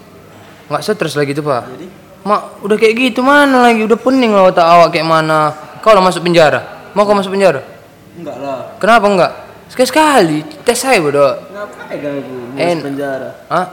nggak 0.66 0.82
stres 0.82 1.14
lagi 1.14 1.30
tuh 1.30 1.46
pak. 1.46 1.62
Jadi? 1.78 1.86
Mak 2.22 2.42
udah 2.66 2.76
kayak 2.78 2.94
gitu 2.98 3.20
mana 3.22 3.70
lagi? 3.70 3.86
Udah 3.86 3.98
pening 3.98 4.34
lah 4.34 4.50
otak 4.50 4.66
awak 4.66 4.94
kayak 4.94 5.06
mana 5.06 5.71
kau 5.82 5.92
lah 5.92 6.00
masuk 6.00 6.22
penjara 6.22 6.60
mau 6.92 7.02
kau 7.02 7.12
masuk 7.12 7.34
penjara 7.34 7.60
enggak 8.14 8.36
lah. 8.38 8.58
kenapa 8.78 9.06
enggak 9.06 9.32
sekali 9.66 9.88
sekali 9.88 10.38
tes 10.62 10.76
saya 10.76 10.98
bodoh 10.98 11.32
Ngapain? 11.48 11.98
En- 12.54 12.78
Masuk 12.78 12.86
penjara. 12.88 13.30
Hah? 13.46 13.66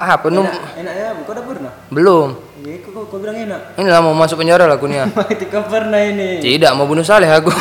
apa 0.00 0.26
nu 0.26 0.40
Enak, 0.40 0.80
enaknya 0.80 1.04
apa? 1.12 1.20
Kau 1.22 1.32
udah 1.34 1.44
pernah? 1.44 1.72
belum 1.88 2.28
Ya, 2.60 2.76
kau, 2.80 2.90
kau, 2.92 3.04
kau 3.06 3.18
bilang 3.18 3.36
enak. 3.38 3.60
inilah 3.74 4.00
mau 4.00 4.12
masuk 4.12 4.36
penjara 4.38 4.64
lah 4.64 4.76
aku 4.76 4.84
nih 4.84 4.98
ya. 4.98 5.06
Itu 5.34 5.44
kau 5.48 5.64
pernah 5.64 5.96
ini. 5.98 6.40
tidak 6.40 6.72
mau 6.72 6.84
bunuh 6.84 7.02
saleh 7.02 7.26
aku 7.26 7.48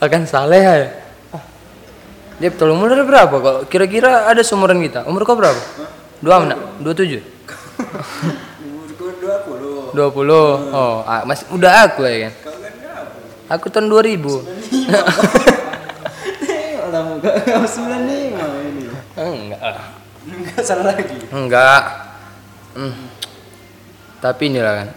akan 0.00 0.22
saleh 0.24 0.60
ya 0.60 0.74
dia 2.34 2.50
tolong 2.50 2.76
umur 2.76 2.98
berapa 3.00 3.30
kok 3.30 3.70
kira-kira 3.70 4.26
ada 4.26 4.42
seumuran 4.42 4.82
kita 4.82 5.06
umur 5.06 5.22
kau 5.22 5.38
berapa 5.38 5.54
dua 6.18 6.42
enggak 6.42 6.58
dua 6.82 6.92
tujuh 6.92 7.22
20. 9.94 9.96
dua 9.96 10.08
puluh 10.10 10.48
oh 10.74 11.06
ah, 11.06 11.22
masih 11.22 11.46
udah 11.54 11.86
aku 11.86 12.02
ya 12.02 12.28
kan 12.28 12.34
aku 13.54 13.70
tahun 13.70 13.86
2000 13.86 14.18
Tengok 16.44 16.86
lah 16.90 17.02
muka 17.06 17.30
kau 17.40 17.64
95 17.64 18.34
ini. 18.66 18.84
enggak 19.14 19.62
lah 19.62 19.86
Enggak 20.24 20.64
salah 20.64 20.96
lagi. 20.96 21.20
Enggak. 21.28 21.82
Hmm. 22.72 22.96
Tapi 24.24 24.42
inilah 24.48 24.74
kan. 24.80 24.88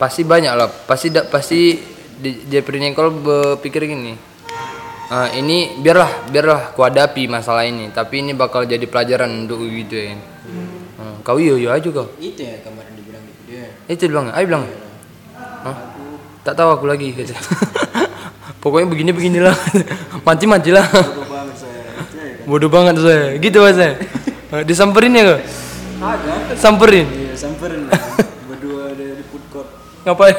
Pasti 0.00 0.24
banyak 0.24 0.52
lah. 0.56 0.72
Pasti 0.88 1.12
da, 1.12 1.28
pasti 1.28 1.76
di 2.16 2.48
Jeffrey 2.48 2.80
Nicole 2.80 3.12
berpikir 3.12 3.84
gini. 3.84 4.16
"Ah, 5.12 5.28
ini 5.36 5.76
biarlah 5.76 6.24
biarlah 6.32 6.72
ku 6.72 6.80
hadapi 6.80 7.28
masalah 7.28 7.68
ini. 7.68 7.92
Tapi 7.92 8.24
ini 8.24 8.32
bakal 8.32 8.64
jadi 8.64 8.88
pelajaran 8.88 9.44
untuk 9.44 9.60
gitu 9.68 9.92
ya. 9.92 10.16
Hmm. 10.16 11.20
Kau 11.20 11.36
iyo 11.36 11.60
iyo 11.60 11.68
aja 11.68 11.84
kau. 11.92 12.08
Itu 12.16 12.40
ya 12.40 12.64
kemarin 12.64 12.96
dibilang 12.96 13.13
dia. 13.13 13.13
Itu 13.88 14.08
bilang. 14.10 14.30
Ayo 14.32 14.44
bilang. 14.46 14.64
Hah? 15.38 15.76
Tak 16.44 16.54
tahu 16.56 16.68
aku 16.76 16.84
lagi 16.88 17.12
gitu. 17.12 17.32
Pokoknya 18.62 18.86
begini 18.88 19.10
beginilah. 19.12 19.56
Manci 20.26 20.46
lah. 20.72 20.86
Bodoh 20.88 21.26
banget 21.28 21.56
saya. 21.60 21.78
Ya 21.78 21.92
kan. 21.92 22.48
Bodoh 22.48 22.70
banget 22.70 22.96
saya. 23.00 23.24
Gitu 23.40 23.58
bahasa. 23.60 23.88
Disamperin 24.68 25.18
ya 25.18 25.22
kau? 25.24 25.38
Ada. 26.04 26.34
Samperin. 26.54 27.06
Iya, 27.08 27.34
samperin. 27.34 27.88
Berdua 28.46 28.92
ada 28.92 29.04
di 29.18 29.24
food 29.26 29.44
court. 29.50 29.68
ngapain 30.04 30.36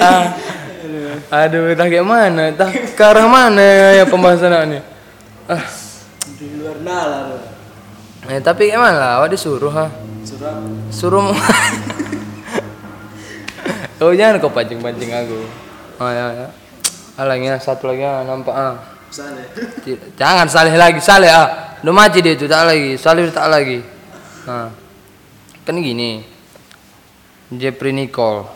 ah, 0.00 0.24
aduh 1.44 1.72
entah 1.72 1.88
kayak 1.88 2.06
mana 2.06 2.42
entah 2.52 2.70
ke 2.72 3.02
arah 3.04 3.26
mana 3.28 3.64
ya 4.00 4.04
pembahasan 4.08 4.52
ini 4.72 4.80
ah 5.48 5.64
Di 6.40 6.46
luar 6.56 6.80
nalar. 6.80 7.40
eh, 8.32 8.40
tapi 8.40 8.72
mana 8.72 8.96
lah 8.96 9.10
awak 9.20 9.36
disuruh 9.36 9.72
ha 9.72 9.86
Suruh 10.88 11.20
mau 11.20 11.36
kau 14.00 14.12
jangan 14.18 14.40
kau 14.40 14.48
pancing 14.48 14.80
pancing 14.80 15.12
aku. 15.12 15.38
Ah 16.00 16.10
ya 16.10 16.26
ya. 16.32 16.48
Ah, 17.20 17.58
satu 17.60 17.92
lagi 17.92 18.02
ah, 18.02 18.24
nampak 18.24 18.56
ah. 18.56 18.74
Ti- 19.84 20.16
jangan 20.16 20.48
saleh 20.48 20.74
lagi 20.74 20.98
saleh 20.98 21.28
ah. 21.30 21.78
Udah 21.84 21.92
mati 21.92 22.24
dia 22.24 22.32
itu 22.32 22.48
tak 22.48 22.64
lagi. 22.64 22.96
Saleh 22.96 23.28
tak 23.28 23.46
lagi. 23.52 23.84
Nah 24.48 24.72
kan 25.64 25.76
gini. 25.76 26.24
Jeffrey 27.52 27.92
Nicole. 27.92 28.48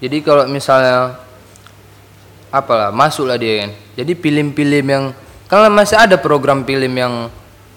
Jadi 0.00 0.24
kalau 0.24 0.48
misalnya 0.48 1.20
apalah 2.48 2.88
masuklah 2.88 3.36
dia 3.36 3.68
kan. 3.68 3.70
Jadi 4.00 4.12
film-film 4.16 4.86
yang 4.88 5.04
kalau 5.44 5.68
masih 5.68 6.00
ada 6.00 6.16
program 6.16 6.64
film 6.64 6.94
yang 6.96 7.28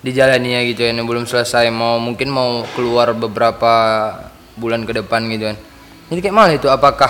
dijalani 0.03 0.49
ya 0.51 0.61
gitu 0.67 0.83
kan 0.83 0.99
yang 0.99 1.07
belum 1.07 1.23
selesai 1.23 1.71
mau 1.71 1.95
mungkin 1.95 2.27
mau 2.27 2.67
keluar 2.75 3.15
beberapa 3.15 3.73
bulan 4.59 4.83
ke 4.83 4.99
depan 4.99 5.23
gitu 5.31 5.49
kan. 5.49 5.57
Jadi 6.11 6.19
kayak 6.19 6.35
mana 6.35 6.51
itu 6.53 6.67
apakah 6.67 7.09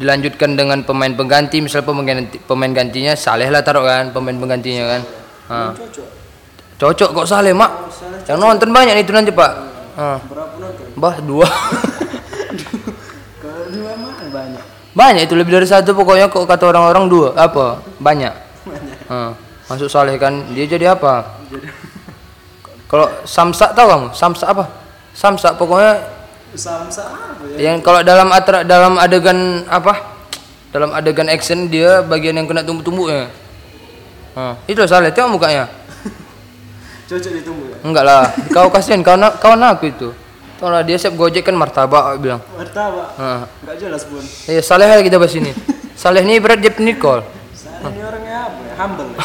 dilanjutkan 0.00 0.56
dengan 0.56 0.80
pemain 0.80 1.12
pengganti 1.12 1.60
misal 1.60 1.84
pemain 1.84 2.08
ganti, 2.08 2.40
pemain 2.40 2.72
gantinya 2.72 3.12
Saleh 3.12 3.52
lah 3.52 3.60
taruh 3.60 3.84
kan 3.84 4.16
pemain 4.16 4.32
penggantinya 4.32 4.96
kan? 4.96 5.00
Ah. 5.52 5.70
Cocok. 5.76 6.08
cocok 6.80 7.08
kok 7.20 7.26
Saleh 7.28 7.52
mak. 7.52 7.92
Yang 8.24 8.38
nonton 8.40 8.72
banyak 8.72 8.96
itu 9.04 9.12
nanti 9.12 9.30
pak. 9.30 9.52
Ah. 10.00 10.18
Berapa 10.24 10.56
nonton? 10.56 10.86
bah 10.96 11.20
dua. 11.20 11.44
Kalau 13.44 13.64
dua 13.68 13.92
mana 14.00 14.24
banyak. 14.32 14.64
banyak 14.90 15.22
itu 15.28 15.34
lebih 15.36 15.52
dari 15.60 15.68
satu 15.68 15.92
pokoknya 15.92 16.32
kok 16.32 16.48
kata 16.48 16.64
orang-orang 16.64 17.04
dua. 17.12 17.28
Apa? 17.36 17.84
Banyak. 18.00 18.34
Ah. 19.12 19.36
masuk 19.68 19.86
Saleh 19.86 20.18
kan 20.18 20.50
dia 20.50 20.66
jadi 20.66 20.98
apa 20.98 21.38
kalau 22.90 23.06
Samsa 23.22 23.70
tahu 23.70 23.86
kamu 23.86 24.06
Samsa 24.10 24.44
apa 24.50 24.64
Samsa 25.14 25.54
pokoknya 25.54 26.02
Samsa 26.58 27.06
apa 27.06 27.42
ya? 27.54 27.70
yang 27.70 27.78
kalau 27.78 28.02
dalam 28.02 28.28
atra, 28.34 28.66
dalam 28.66 28.98
adegan 28.98 29.62
apa 29.70 30.18
dalam 30.74 30.90
adegan 30.90 31.30
action 31.30 31.70
dia 31.70 32.02
bagian 32.02 32.34
yang 32.34 32.50
kena 32.50 32.66
tumbuk-tumbuknya 32.66 33.30
Ah, 34.30 34.54
itu 34.70 34.78
Saleh 34.86 35.10
tengok 35.10 35.42
mukanya 35.42 35.66
Cocok 37.10 37.32
ditunggu 37.34 37.64
ya. 37.66 37.76
enggak 37.82 38.04
lah 38.06 38.22
kau 38.54 38.70
kasihan 38.70 39.02
kau 39.02 39.18
kawan 39.18 39.62
aku 39.74 39.90
itu 39.90 40.10
Tau 40.60 40.68
lah 40.68 40.84
dia 40.84 41.00
siap 41.00 41.16
gojek 41.16 41.40
kan 41.48 41.56
martabak 41.56 42.20
bilang. 42.20 42.36
Martabak. 42.52 43.16
Nah, 43.16 43.48
Enggak 43.64 43.80
jelas 43.80 44.04
pun. 44.04 44.20
iya 44.44 44.60
Saleh 44.60 44.92
kita 45.00 45.16
bahas 45.16 45.32
ini. 45.32 45.56
Saleh 46.04 46.20
ini 46.20 46.36
berat 46.36 46.60
Jep 46.60 46.76
Nicole. 46.84 47.24
Saya 47.56 47.80
ini 47.88 48.04
orangnya 48.04 48.44
apa 48.44 48.60
ya? 48.60 48.74
Humble. 48.76 49.08
ya. 49.08 49.24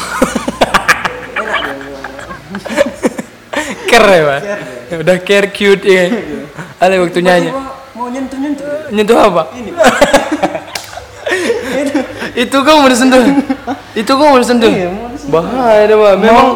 Enak 1.44 1.60
dia. 1.68 2.84
Care 3.86 4.12
ya, 4.12 4.24
Pak. 4.26 4.40
Care 4.90 5.00
Udah 5.02 5.16
care 5.22 5.48
cute 5.54 5.84
ya. 5.86 6.04
Ale 6.82 7.00
waktu 7.00 7.22
nyanyi. 7.22 7.50
Mau 7.96 8.12
nyentuh 8.12 8.38
nyentuh. 8.38 8.66
Nyentuh 8.92 9.16
apa? 9.16 9.42
Ini. 9.56 9.70
Itu 12.46 12.60
kau 12.60 12.84
mau 12.84 12.90
disentuh. 12.92 13.24
Itu 13.96 14.12
kau 14.12 14.28
mau 14.28 14.36
disentuh. 14.36 14.68
Iya, 14.68 14.92
mau 14.92 15.08
disentuh. 15.08 15.32
Bahaya 15.32 15.88
deh, 15.88 15.96
Pak. 15.96 16.14
Memang 16.20 16.48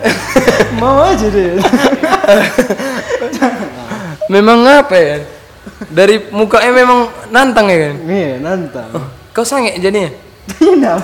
Mau 0.80 1.04
aja 1.04 1.26
deh. 1.28 1.60
memang 4.32 4.64
apa 4.64 4.96
ya? 4.96 5.20
Dari 5.92 6.24
mukanya 6.32 6.72
memang 6.72 7.12
nantang 7.28 7.68
ya 7.68 7.90
kan? 7.90 7.96
Iya, 8.08 8.40
nantang. 8.40 8.88
Kau 9.36 9.44
sange 9.44 9.76
jadinya? 9.76 10.08
Tidak, 10.50 10.96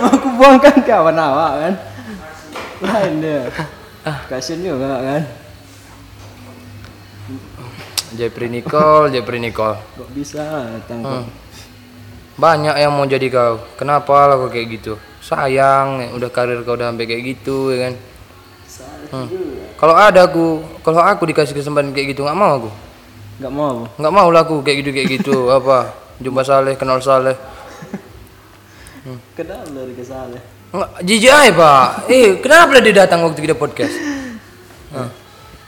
mau 0.00 0.08
aku 0.08 0.28
buangkan 0.38 0.80
kawan 0.86 1.18
awak 1.18 1.52
kan. 1.60 1.74
Lain 2.78 3.18
dia. 4.04 4.14
Kasian 4.28 4.62
juga 4.62 5.00
kan. 5.00 5.22
Jepri 8.16 8.48
Nicole, 8.48 9.12
Jepri 9.12 9.38
Nicole. 9.38 9.76
Kok 9.98 10.10
bisa 10.16 10.64
tangkap? 10.88 11.28
Banyak 12.38 12.78
yang 12.78 12.94
mau 12.94 13.04
jadi 13.04 13.26
kau. 13.28 13.60
Kenapa 13.74 14.30
lah 14.30 14.36
kau 14.38 14.48
kayak 14.48 14.80
gitu? 14.80 14.94
Sayang, 15.20 16.00
ya, 16.00 16.08
udah 16.14 16.30
karir 16.30 16.62
kau 16.64 16.78
udah 16.78 16.94
sampai 16.94 17.04
kayak 17.04 17.22
gitu 17.36 17.74
ya 17.74 17.90
kan? 17.90 17.94
Hmm. 19.08 19.26
Kalau 19.80 19.94
ada 19.96 20.28
aku, 20.28 20.60
kalau 20.84 21.00
aku 21.00 21.28
dikasih 21.28 21.56
kesempatan 21.56 21.92
kayak 21.92 22.14
gitu 22.16 22.24
nggak 22.24 22.38
mau 22.38 22.52
aku. 22.60 22.70
Enggak 23.38 23.54
mau. 23.54 23.76
Nggak 23.96 24.14
mau 24.14 24.28
lah 24.30 24.42
aku 24.44 24.60
kayak 24.66 24.76
gitu 24.84 24.90
kayak 24.94 25.08
gitu 25.20 25.36
apa? 25.58 25.78
Jumpa 26.18 26.42
Saleh, 26.42 26.74
kenal 26.74 26.98
Saleh. 26.98 27.36
Kenapa 29.38 29.70
dari 29.72 29.94
kesaleh? 29.94 30.42
Nggak, 30.42 30.57
jijik 31.00 31.32
aja 31.32 31.52
pak. 31.56 31.88
Eh, 32.12 32.36
kenapa 32.44 32.76
dia 32.84 32.92
datang 33.04 33.24
waktu 33.24 33.40
kita 33.40 33.56
podcast? 33.56 33.94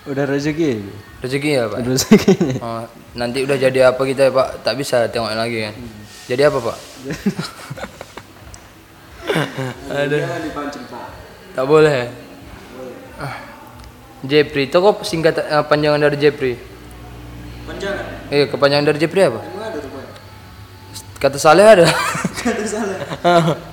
Udah 0.09 0.25
rezeki. 0.27 0.85
Rezeki 1.21 1.51
ya 1.57 1.69
pak. 1.69 1.79
Udah 1.85 1.93
rezeki. 1.97 2.35
Oh, 2.65 2.85
nanti 3.17 3.45
udah 3.45 3.57
jadi 3.57 3.93
apa 3.93 4.03
kita 4.05 4.29
ya 4.29 4.33
pak? 4.33 4.65
Tak 4.65 4.75
bisa 4.77 5.09
tengok 5.09 5.33
lagi 5.33 5.69
kan? 5.69 5.75
Jadi 6.29 6.43
apa 6.45 6.59
pak? 6.61 6.77
Ada. 9.89 10.17
Dipancing 10.45 10.85
pak. 10.89 11.07
Tak 11.57 11.65
boleh. 11.65 11.93
ya? 11.93 12.07
Ah. 13.21 13.35
Jepri, 14.21 14.69
itu 14.69 14.77
kok 14.77 15.01
singkat 15.09 15.41
eh, 15.41 15.65
panjangan 15.65 15.97
dari 15.97 16.21
Jepri? 16.21 16.53
Panjangan. 17.65 18.05
Eh, 18.29 18.45
kepanjangan 18.53 18.85
dari 18.93 18.99
Jepri 19.01 19.21
apa? 19.25 19.41
Emang 19.41 19.65
ada 19.65 19.79
rupanya. 19.81 20.13
Kata 21.17 21.39
Saleh 21.41 21.65
ada. 21.65 21.89
Kata 22.45 22.65
salah. 22.69 23.70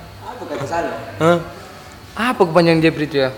Salah? 0.64 0.94
Hah? 1.18 1.38
Apa 2.18 2.42
kepanjangan 2.42 2.82
Jepri 2.82 3.06
itu 3.06 3.22
ya? 3.22 3.30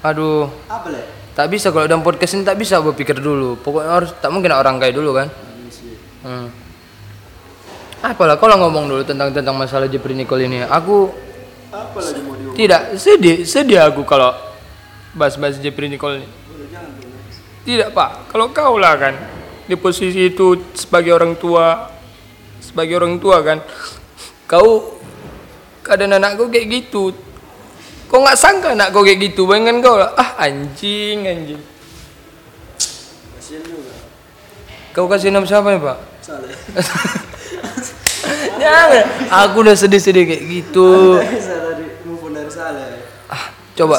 Aduh, 0.00 0.48
Apa 0.68 0.88
le? 0.92 1.00
tak 1.36 1.48
bisa 1.48 1.68
kalau 1.72 1.84
dalam 1.84 2.04
podcast 2.04 2.36
ini 2.36 2.44
tak 2.44 2.56
bisa 2.56 2.80
berpikir 2.80 3.16
dulu. 3.16 3.56
Pokoknya 3.60 3.88
harus 4.00 4.10
tak 4.16 4.32
mungkin 4.32 4.52
orang 4.52 4.76
kayak 4.76 4.96
dulu 4.96 5.16
kan? 5.16 5.28
Hmm. 6.20 6.48
Apalah 8.00 8.40
kalau 8.40 8.56
ngomong 8.64 8.88
dulu 8.88 9.02
tentang 9.04 9.28
tentang 9.32 9.56
masalah 9.56 9.84
Jepri 9.88 10.16
Nicole 10.16 10.48
ini. 10.48 10.64
Aku 10.64 11.12
Apa 11.70 12.00
lagi 12.00 12.20
mau 12.24 12.32
diomong? 12.34 12.56
tidak 12.56 12.96
sedih, 12.96 13.44
sedih 13.44 13.80
aku 13.84 14.02
kalau 14.08 14.32
bahas-bahas 15.12 15.60
Jepri 15.60 15.88
Nicole 15.88 16.24
ini. 16.24 16.28
Tidak 17.60 17.92
pak, 17.92 18.32
kalau 18.32 18.48
kau 18.50 18.80
lah 18.80 18.96
kan 18.96 19.14
di 19.68 19.76
posisi 19.76 20.32
itu 20.32 20.72
sebagai 20.72 21.12
orang 21.12 21.36
tua, 21.36 21.92
sebagai 22.58 22.96
orang 22.96 23.20
tua 23.20 23.44
kan, 23.44 23.60
kau 24.48 24.96
keadaan 25.90 26.22
anak 26.22 26.38
kau 26.38 26.46
kayak 26.46 26.70
gitu, 26.70 27.10
kau 28.06 28.22
nggak 28.22 28.38
sangka 28.38 28.78
anak 28.78 28.94
kau 28.94 29.02
kayak 29.02 29.26
gitu, 29.26 29.50
bayangkan 29.50 29.82
kau 29.82 29.98
lah, 29.98 30.14
ah 30.14 30.38
anjing 30.38 31.26
anjing. 31.26 31.58
Kasian 33.34 33.66
juga. 33.66 33.90
Kau 34.94 35.10
kasih 35.10 35.34
nama 35.34 35.42
siapa 35.42 35.74
ya 35.74 35.82
pak? 35.82 35.98
Salah. 36.22 36.46
Jangan, 38.62 39.04
aku 39.32 39.56
udah 39.66 39.74
sedih-sedih 39.74 40.30
kayak 40.30 40.42
gitu. 40.46 41.18
Dari 41.18 41.42
dari. 42.54 43.02
Ah, 43.26 43.50
coba 43.74 43.96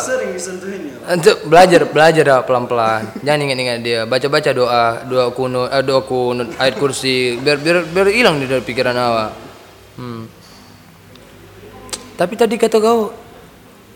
belajar 1.49 1.81
belajar 1.89 2.23
dah 2.23 2.39
pelan-pelan. 2.45 3.01
Jangan 3.25 3.39
ingat-ingat 3.43 3.77
dia, 3.81 3.99
baca-baca 4.05 4.53
doa, 4.53 5.03
doa 5.03 5.33
kunut, 5.33 5.67
eh, 5.67 5.83
doa 5.83 6.01
kunut, 6.05 6.53
ayat 6.55 6.77
kursi, 6.77 7.35
biar 7.41 7.57
biar 7.59 7.83
biar 7.89 8.07
hilang 8.13 8.39
di 8.39 8.47
dalam 8.47 8.63
pikiran 8.63 8.95
awak. 8.95 9.31
Hmm. 9.97 10.40
Tapi 12.21 12.33
tadi 12.37 12.53
kata 12.61 12.77
kau 12.77 13.09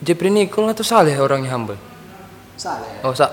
Jepri 0.02 0.34
Nicole 0.34 0.74
atau 0.74 0.82
Saleh 0.82 1.14
orangnya 1.22 1.54
humble? 1.54 1.78
Salah. 2.58 3.06
Oh, 3.06 3.14
sa 3.14 3.30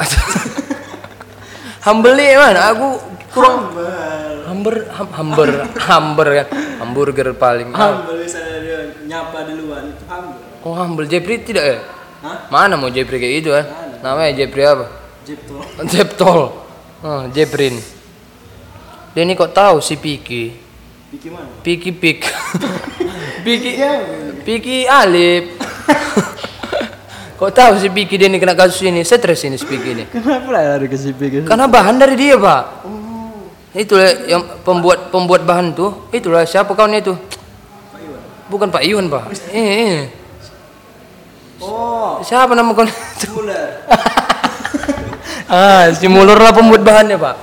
humble 1.88 2.12
nih 2.12 2.37
mana? 2.37 2.76
Aku 2.76 3.00
kurang 3.33 3.72
Humble. 4.44 4.85
ham, 4.92 5.09
hamber 5.16 5.48
hamber 5.81 6.28
kan 6.44 6.46
hamburger 6.85 7.33
paling 7.33 7.72
Humble 7.72 8.20
misalnya 8.20 8.61
dia 8.61 8.78
nyapa 9.09 9.48
duluan 9.48 9.88
itu 9.88 10.05
humble. 10.05 10.37
oh 10.68 10.74
humble 10.76 11.07
Jepri 11.09 11.40
tidak 11.40 11.64
ya 11.64 11.78
Hah? 12.20 12.52
mana 12.52 12.76
mau 12.76 12.92
Jepri 12.92 13.16
kayak 13.16 13.35
gitu 13.40 13.57
kan 13.57 13.64
namanya 14.05 14.37
Jepri 14.37 14.62
apa 14.68 14.92
Jepto. 15.24 15.57
Jeptol 15.92 16.40
oh, 17.00 17.22
Jeprin 17.33 17.81
dia 19.16 19.24
ini 19.24 19.33
kok 19.33 19.57
tahu 19.57 19.81
si 19.81 19.96
Piki 19.96 20.52
Piki 21.09 21.28
mana? 21.33 21.48
Piki 21.64 21.90
Pik 21.96 22.20
Piki 23.48 23.70
Ya, 23.81 23.96
Piki 24.42 24.85
Alip. 24.85 25.57
Kok 27.42 27.50
tahu 27.50 27.74
si 27.78 27.90
Piki 27.90 28.14
dia 28.18 28.31
ini 28.31 28.38
kena 28.38 28.55
kasus 28.55 28.83
ini? 28.87 29.02
Stres 29.02 29.42
ini 29.42 29.59
si 29.59 29.66
Piki 29.66 29.88
ini 29.98 30.05
Kenapa 30.07 30.46
lah 30.55 30.78
lari 30.78 30.87
ke 30.87 30.94
si 30.94 31.11
Piki? 31.11 31.42
karena 31.42 31.66
bahan 31.66 31.98
dari 31.98 32.14
dia 32.14 32.38
pak. 32.38 32.87
Itulah 33.72 34.28
yang 34.28 34.42
pembuat 34.62 35.09
pembuat 35.11 35.42
bahan 35.42 35.74
tuh 35.74 36.07
itulah 36.12 36.44
siapa 36.46 36.70
kawan 36.76 36.92
itu 37.00 37.16
bukan 38.46 38.68
Pak 38.68 38.85
Iwan 38.85 39.09
pak. 39.09 39.33
Eh, 39.48 39.59
eh. 39.59 39.98
Oh, 41.59 42.20
siapa 42.20 42.52
nama 42.52 42.70
kawan 42.76 42.92
itu 42.92 43.26
Muller. 43.33 43.66
ah 45.52 45.88
si 45.92 46.07
Mulur 46.07 46.37
lah 46.37 46.52
pembuat 46.52 46.85
bahannya 46.85 47.16
pak 47.16 47.37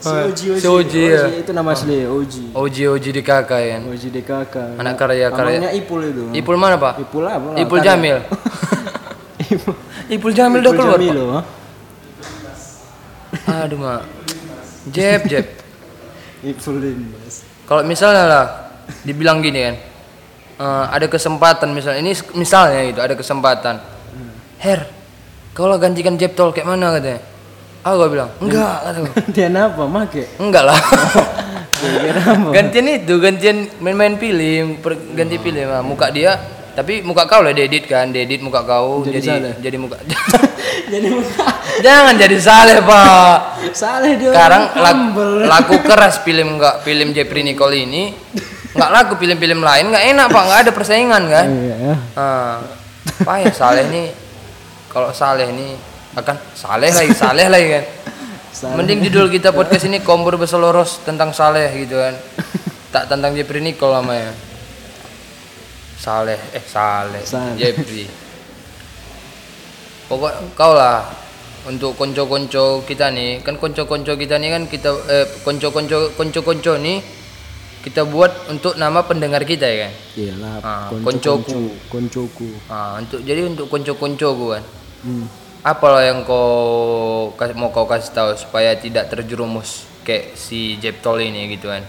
Si 0.00 0.08
Oji 0.08 0.44
Oji. 0.56 0.60
Si 0.60 0.68
Oji, 0.68 1.02
ya. 1.12 1.28
Itu 1.28 1.52
nama 1.52 1.76
asli 1.76 2.08
Oji. 2.08 2.56
Oji 2.56 2.82
Oji 2.88 3.10
di 3.12 3.20
kakak 3.20 3.60
ya 3.60 3.76
Oji 3.84 4.08
DKK. 4.08 4.80
Anak 4.80 4.96
karya-karya. 4.96 5.60
Namanya 5.60 5.72
Ipul 5.76 6.00
itu. 6.08 6.22
Ipul 6.32 6.56
mana 6.56 6.80
pak 6.80 7.04
Ipul 7.04 7.28
apa? 7.28 7.52
lah? 7.52 7.60
Ipul 7.60 7.78
Karya. 7.78 7.92
Jamil 7.92 8.18
Ipul. 9.54 9.74
Ipul 10.08 10.32
Jamil 10.32 10.58
udah 10.64 10.72
Ipul 10.72 10.80
keluar 10.80 10.98
Jamil 10.98 11.12
Pak. 11.12 11.20
loh. 11.20 11.44
aduh 13.62 13.78
mak 13.78 14.00
Jeb 14.90 15.20
Jeb 15.28 15.46
Ipulin, 16.50 17.12
Mas. 17.14 17.44
kalau 17.68 17.84
misalnya 17.84 18.24
lah 18.24 18.46
dibilang 19.04 19.44
gini 19.44 19.60
kan 19.70 19.76
eh, 20.58 20.84
ada 20.90 21.06
kesempatan 21.06 21.68
misalnya 21.70 22.00
ini 22.00 22.12
misalnya 22.34 22.80
gitu 22.88 23.00
ada 23.04 23.14
kesempatan 23.14 23.76
Her 24.60 24.88
kau 25.52 25.68
lah 25.68 25.76
gantikan 25.76 26.16
Jeb 26.16 26.32
Tol 26.34 26.50
kayak 26.50 26.68
mana 26.68 26.96
katanya 26.96 27.20
aku 27.80 27.94
gak 27.96 28.10
bilang 28.10 28.30
enggak 28.38 28.74
kata. 28.78 28.98
Gantian 29.14 29.54
apa? 29.54 29.82
Make. 29.84 30.22
enggak 30.36 30.64
lah 30.64 30.80
gantian 32.54 32.86
itu 32.92 33.14
gantian 33.16 33.56
main-main 33.78 34.14
film 34.14 34.76
per- 34.78 35.00
ganti 35.10 35.36
film 35.36 35.64
lah. 35.64 35.80
muka 35.80 36.08
dia 36.08 36.36
tapi 36.70 37.00
muka 37.00 37.24
kau 37.24 37.40
lah 37.40 37.50
diedit 37.50 37.84
kan 37.84 38.08
diedit 38.08 38.38
muka 38.38 38.62
kau 38.62 39.00
Jadi 39.02 39.16
jadi 39.16 39.28
Saleh. 39.30 39.54
jadi 39.58 39.76
muka 39.76 39.96
Jadi 40.92 41.06
muka. 41.08 41.44
jangan 41.80 42.14
jadi 42.14 42.36
saleh 42.36 42.78
pak 42.80 43.36
Salah 43.72 44.12
dia. 44.12 44.28
sekarang 44.28 44.62
laku 45.46 45.76
keras 45.80 46.20
film 46.20 46.56
nggak 46.56 46.82
film 46.82 47.10
Jeffrey 47.10 47.42
Nicole 47.42 47.80
ini 47.80 48.12
nggak 48.70 48.90
laku 48.92 49.12
film-film 49.16 49.60
lain 49.60 49.88
nggak 49.88 50.04
enak 50.10 50.26
pak 50.28 50.42
nggak 50.42 50.60
ada 50.62 50.70
persaingan 50.70 51.22
kan 51.26 51.46
Iya 51.48 51.76
ya. 51.80 51.94
ah 52.14 52.56
payah 53.20 53.50
saleh 53.50 53.84
nih 53.88 54.08
kalau 54.86 55.10
saleh 55.10 55.48
nih 55.48 55.74
akan 56.12 56.36
saleh 56.52 56.90
lagi 56.90 57.12
saleh 57.12 57.46
lagi 57.46 57.68
kan 57.70 57.84
Salah. 58.50 58.76
mending 58.76 59.00
judul 59.02 59.28
kita 59.28 59.50
podcast 59.50 59.84
ini 59.84 60.00
kompor 60.00 60.34
beseloros 60.34 61.00
tentang 61.00 61.30
saleh 61.30 61.70
gitu 61.76 61.94
kan 61.94 62.14
tak 62.90 63.06
tentang 63.06 63.30
Jeffrey 63.32 63.60
Nicole 63.60 63.94
namanya 63.94 64.34
saleh 65.96 66.40
eh 66.50 66.60
saleh 66.60 67.22
Saleh. 67.22 67.54
Jeffrey 67.56 68.10
pokok 70.06 70.32
kau 70.52 70.72
lah 70.72 71.06
untuk 71.62 71.94
konco-konco 71.94 72.82
kita 72.82 73.10
nih 73.10 73.38
kan 73.40 73.54
konco-konco 73.54 74.16
kita 74.16 74.36
nih 74.36 74.50
kan 74.50 74.62
kita 74.66 74.90
eh, 75.06 75.26
konco-konco 75.40 76.10
konco-konco 76.10 76.74
nih 76.76 76.98
kita 77.80 78.04
buat 78.04 78.50
untuk 78.50 78.74
nama 78.74 79.00
pendengar 79.00 79.40
kita 79.42 79.64
ya 79.64 79.78
kan 79.80 79.92
Iyalah. 80.14 80.54
Ah, 80.60 80.88
konco- 80.90 81.04
koncoku. 81.38 81.60
konco- 81.86 82.28
Koncoku. 82.28 82.48
ah 82.66 82.98
untuk 82.98 83.22
jadi 83.22 83.46
untuk 83.46 83.68
konco-konco 83.68 84.28
gua 84.34 84.50
kan 84.52 84.64
Hmm. 85.00 85.24
Apa 85.60 85.86
lah 85.92 86.02
yang 86.08 86.24
kau 86.24 87.36
mau 87.56 87.68
kau 87.68 87.84
kasih 87.84 88.16
tahu 88.16 88.28
supaya 88.32 88.72
tidak 88.80 89.12
terjerumus 89.12 89.84
kayak 90.08 90.32
si 90.32 90.80
Jeptol 90.80 91.20
ini 91.20 91.52
gitu 91.52 91.68
kan 91.68 91.84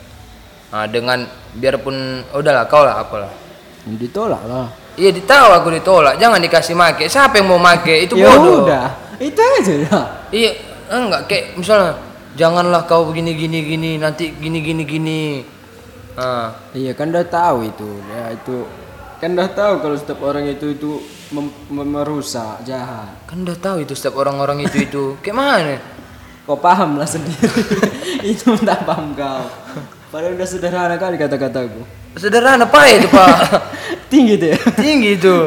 nah, 0.76 0.86
dengan 0.92 1.24
biarpun 1.56 2.28
udahlah 2.36 2.68
kau 2.68 2.84
lah 2.84 3.00
apalah 3.00 3.32
Ditolak 3.82 4.44
lah. 4.46 4.70
iya 4.94 5.10
ditahu 5.10 5.58
aku 5.58 5.74
ditolak 5.74 6.22
jangan 6.22 6.38
dikasih 6.38 6.78
make 6.78 7.10
siapa 7.10 7.42
yang 7.42 7.50
mau 7.50 7.58
make 7.58 8.06
itu 8.06 8.14
ya 8.14 8.30
bodoh 8.30 8.68
udah. 8.68 8.88
Itu 9.18 9.42
aja 9.42 9.74
ya. 9.74 10.00
iya 10.30 10.52
enggak 10.92 11.26
kayak 11.26 11.46
misalnya 11.58 11.98
janganlah 12.38 12.86
kau 12.86 13.10
begini 13.10 13.34
gini 13.34 13.60
gini 13.66 13.92
nanti 13.98 14.34
gini 14.38 14.60
gini 14.62 14.84
gini 14.86 15.22
ah 16.20 16.54
Iya 16.76 16.92
kan 16.94 17.10
udah 17.10 17.26
tahu 17.26 17.68
itu. 17.68 17.90
Ya 18.12 18.36
itu 18.36 18.68
kan 19.22 19.30
udah 19.32 19.50
tahu 19.50 19.74
kalau 19.80 19.96
setiap 19.96 20.20
orang 20.20 20.50
itu 20.50 20.74
itu 20.74 20.98
merusak 21.70 22.66
jahat. 22.66 23.14
kan 23.24 23.38
udah 23.40 23.54
tahu 23.54 23.78
itu 23.80 23.94
setiap 23.94 24.18
orang-orang 24.18 24.66
itu 24.66 24.82
itu 24.82 25.04
kayak 25.22 25.38
mana 25.38 25.78
Kau 26.42 26.58
paham 26.58 26.98
lah 26.98 27.06
sendiri. 27.06 27.48
itu 28.34 28.58
tak 28.66 28.82
paham 28.82 29.14
kau. 29.14 29.46
Padahal 30.10 30.34
udah 30.34 30.44
sederhana 30.44 30.98
kali 30.98 31.16
kata-kataku. 31.16 31.86
sederhana 32.18 32.66
pak 32.66 32.86
itu 32.92 33.08
pak 33.08 33.36
Tinggi 34.12 34.36
tuh 34.36 34.50
ya. 34.50 34.58
tinggi 34.76 35.16
itu 35.16 35.38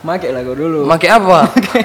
Make 0.00 0.30
lah 0.30 0.40
kau 0.40 0.54
dulu. 0.54 0.86
pakai 0.86 1.10
apa 1.10 1.38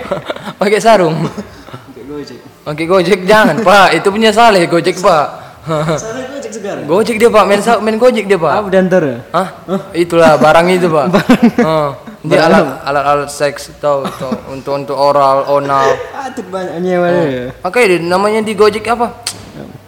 pakai 0.61 0.79
sarung 0.79 1.17
Pakai 1.25 2.03
gojek. 2.05 2.39
pakai 2.63 2.85
gojek 2.85 3.19
jangan 3.25 3.57
pak 3.59 3.97
itu 3.97 4.07
punya 4.07 4.29
saleh 4.29 4.63
gojek 4.63 4.95
pak 4.95 5.27
gojek 6.49 6.57
sekarang. 6.65 6.83
gojek 6.89 7.15
dia 7.21 7.29
pak 7.29 7.43
main 7.45 7.61
main 7.85 7.95
gojek 8.01 8.25
dia 8.25 8.39
pak 8.41 8.53
Apa 8.57 8.67
diantar? 8.73 9.03
Hah? 9.29 9.47
Itulah 9.93 10.41
barang 10.41 10.65
itu 10.73 10.89
pak. 10.89 11.05
Oh, 11.69 11.93
dia 12.25 12.49
alat 12.49 12.83
alat 12.83 13.03
alat 13.05 13.29
seks 13.29 13.69
tahu 13.79 14.03
tahu 14.17 14.33
untuk 14.51 14.73
untuk 14.75 14.97
oral 14.97 15.45
onal. 15.47 15.93
Ah, 16.11 16.27
tuh 16.33 16.43
banyak 16.49 16.81
nyewa 16.81 17.07
ya. 17.07 17.53
Makanya 17.63 17.85
dia 17.85 17.99
namanya 18.03 18.39
di 18.43 18.53
Gojek 18.57 18.83
apa? 18.89 19.13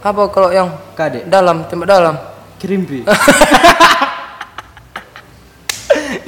Apa 0.02 0.32
kalau 0.32 0.50
yang 0.54 0.70
Kadek. 0.96 1.28
dalam 1.28 1.66
tembak 1.68 1.90
dalam? 1.90 2.16
Kirimpi. 2.62 3.04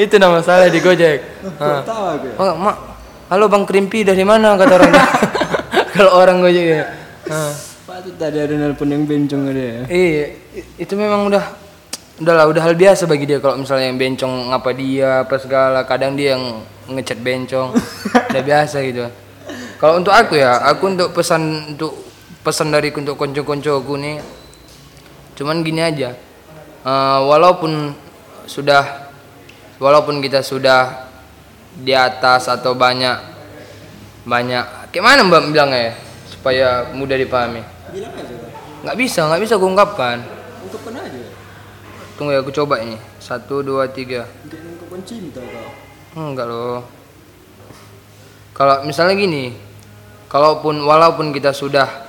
Itu 0.04 0.18
nama 0.18 0.42
saya 0.42 0.68
di 0.74 0.82
Gojek. 0.82 1.46
Tahu 1.88 2.04
aku. 2.18 2.28
Oh, 2.42 2.54
mak, 2.58 2.76
halo 3.30 3.46
bang 3.48 3.64
Krimpi 3.64 4.02
dari 4.04 4.26
mana 4.26 4.58
kata 4.58 4.74
orang? 4.76 4.92
kalau 5.94 6.12
orang 6.18 6.38
Gojek 6.42 6.66
ya. 6.66 6.84
Patut 7.94 8.18
tadi 8.18 8.42
ada 8.42 8.58
nelpon 8.58 8.90
yang 8.90 9.06
bencong 9.06 9.54
ada 9.54 9.62
ya. 9.62 9.82
Iya, 9.86 10.26
itu 10.82 10.98
memang 10.98 11.30
udah 11.30 11.46
udahlah 12.18 12.50
udah 12.50 12.66
hal 12.66 12.74
biasa 12.74 13.06
bagi 13.06 13.30
dia 13.30 13.38
kalau 13.38 13.62
misalnya 13.62 13.86
yang 13.86 14.02
bencong 14.02 14.50
ngapa 14.50 14.70
dia 14.74 15.22
apa 15.22 15.38
segala 15.38 15.86
kadang 15.86 16.18
dia 16.18 16.34
yang 16.34 16.66
ngecat 16.90 17.22
bencong. 17.22 17.70
Udah 18.34 18.42
biasa 18.42 18.82
gitu. 18.82 19.06
Kalau 19.78 20.02
untuk 20.02 20.10
aku 20.10 20.42
ya 20.42 20.66
aku 20.74 20.90
untuk 20.90 21.14
pesan 21.14 21.78
untuk 21.78 21.94
pesan 22.42 22.74
dari 22.74 22.90
untuk 22.90 23.14
konco-koncoku 23.14 23.94
nih 24.02 24.18
cuman 25.38 25.62
gini 25.62 25.86
aja. 25.86 26.18
Eh, 26.82 27.20
walaupun 27.30 27.94
sudah 28.50 29.14
walaupun 29.78 30.18
kita 30.18 30.42
sudah 30.42 31.14
di 31.78 31.94
atas 31.94 32.50
atau 32.50 32.74
banyak 32.74 33.22
banyak 34.26 34.90
kayak 34.90 35.06
mana 35.06 35.22
mbak 35.30 35.46
bilangnya 35.54 35.78
ya 35.78 35.94
supaya 36.26 36.90
mudah 36.90 37.22
dipahami 37.22 37.73
Bilang 37.94 38.12
aja. 38.12 38.36
nggak 38.84 38.98
bisa 38.98 39.22
nggak 39.24 39.42
bisa 39.42 39.54
aku 39.56 39.66
ungkapkan 39.66 40.18
Untuk 40.62 40.82
pernah 40.82 41.00
aja. 41.00 41.22
tunggu 42.14 42.32
ya 42.32 42.42
aku 42.42 42.52
coba 42.52 42.78
ini 42.80 42.98
satu 43.18 43.62
dua 43.62 43.88
tiga 43.88 44.26
Untuk 44.44 44.60
mengungkapkan 44.60 45.02
cinta 45.04 45.40
kau. 45.40 45.72
enggak 46.20 46.46
loh 46.46 46.82
kalau 48.52 48.82
misalnya 48.84 49.16
gini 49.16 49.54
kalaupun 50.28 50.82
walaupun 50.82 51.30
kita 51.30 51.52
sudah 51.52 52.04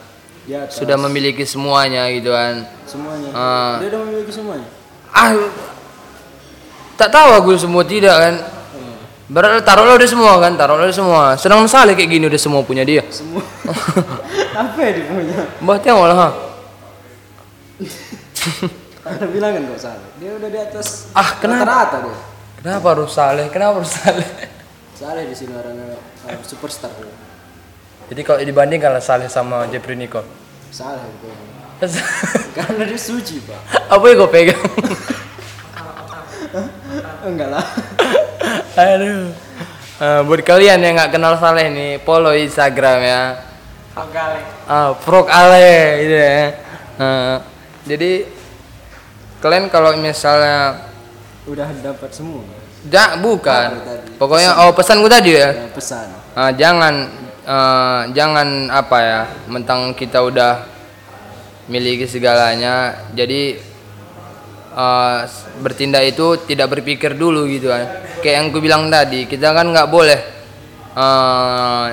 Ya, 0.45 0.69
sudah 0.69 1.01
memiliki 1.01 1.41
semuanya 1.43 2.05
gitu 2.13 2.29
kan 2.29 2.69
semuanya. 2.85 3.33
Ah. 3.33 3.81
Dia 3.81 3.89
udah 3.89 4.01
memiliki 4.05 4.29
semuanya. 4.29 4.69
ah 5.09 5.33
tak 6.95 7.09
tahu 7.09 7.31
aku 7.35 7.51
semua 7.57 7.81
tidak 7.81 8.13
kan 8.13 8.35
Berarti 9.25 9.65
taruhlah 9.65 9.97
udah 9.97 10.05
semua 10.05 10.33
kan 10.37 10.53
taruhlah 10.53 10.85
udah 10.85 10.93
semua 10.95 11.23
senang 11.35 11.65
sekali 11.65 11.97
kayak 11.97 12.11
gini 12.11 12.25
udah 12.27 12.37
semua 12.37 12.61
punya 12.61 12.85
dia 12.85 13.01
Semua. 13.09 13.41
Apa 14.63 14.79
ya 14.79 14.91
dia 14.93 15.05
punya? 15.07 15.37
mbah 15.59 15.79
tengok 15.79 16.05
lah 16.05 16.17
ha. 16.19 16.29
Ada 19.05 19.25
bilangan 19.27 19.61
kok 19.67 19.81
salah. 19.83 20.09
Dia 20.17 20.31
udah 20.33 20.49
di 20.49 20.59
atas 20.59 21.09
Ah, 21.13 21.37
kenapa? 21.37 21.65
rata-rata 21.65 21.97
dia. 22.05 22.17
kenapa 22.59 22.87
harus 22.91 23.11
saleh 23.11 23.47
kenapa 23.49 23.81
harus 23.81 23.93
saleh 23.93 24.29
Salah 24.95 25.21
di 25.21 25.33
sini 25.33 25.53
orang 25.53 25.75
orang 26.23 26.41
superstar. 26.43 26.93
dia. 26.95 27.13
jadi 28.07 28.21
kalau 28.23 28.39
dibandingkan 28.41 28.91
lah 28.91 29.01
saleh 29.01 29.27
sama 29.27 29.65
Jeffrey 29.67 29.93
Nicole 29.95 30.29
Salah 30.69 31.01
itu. 31.01 31.29
Karena 32.53 32.83
dia 32.83 32.97
suci, 32.97 33.41
Pak. 33.41 33.61
apa 33.89 34.05
yang 34.05 34.17
kau 34.17 34.29
pegang 34.29 34.61
Enggak 37.25 37.49
lah. 37.51 37.65
Aduh. 38.75 39.31
Eh, 39.95 40.21
buat 40.27 40.43
kalian 40.43 40.83
yang 40.83 40.99
nggak 40.99 41.15
kenal 41.15 41.39
Saleh 41.39 41.71
nih, 41.71 42.03
follow 42.03 42.35
Instagram 42.35 42.99
ya. 43.07 43.23
Ah, 44.67 44.91
Frog 44.99 45.31
Ale 45.31 46.03
gitu 46.03 46.17
ya. 46.19 46.35
Eh, 46.99 47.35
jadi 47.87 48.11
kalian 49.39 49.71
kalau 49.71 49.95
misalnya 49.95 50.91
Udah 51.47 51.69
dapat 51.79 52.11
semua. 52.11 52.43
ja, 52.91 53.15
bukan. 53.21 53.79
Pokoknya 54.19 54.67
oh 54.67 54.75
pesanku 54.75 55.07
tadi 55.07 55.39
ya. 55.39 55.55
Ya, 55.55 55.71
pesan. 55.71 56.07
Ah, 56.35 56.51
jangan 56.51 56.95
eh, 57.47 58.01
jangan 58.11 58.75
apa 58.75 58.99
ya, 58.99 59.21
mentang 59.47 59.95
kita 59.95 60.19
udah 60.27 60.67
miliki 61.71 62.05
segalanya, 62.11 63.07
jadi 63.15 63.57
eh, 64.75 65.19
bertindak 65.63 66.03
itu 66.05 66.27
tidak 66.45 66.75
berpikir 66.75 67.15
dulu 67.15 67.47
gitu 67.47 67.71
kan. 67.71 68.05
Kayak 68.21 68.35
yang 68.43 68.47
ku 68.51 68.59
bilang 68.59 68.91
tadi, 68.91 69.25
kita 69.31 69.55
kan 69.55 69.71
nggak 69.71 69.89
boleh 69.89 70.21
eh, 70.95 71.87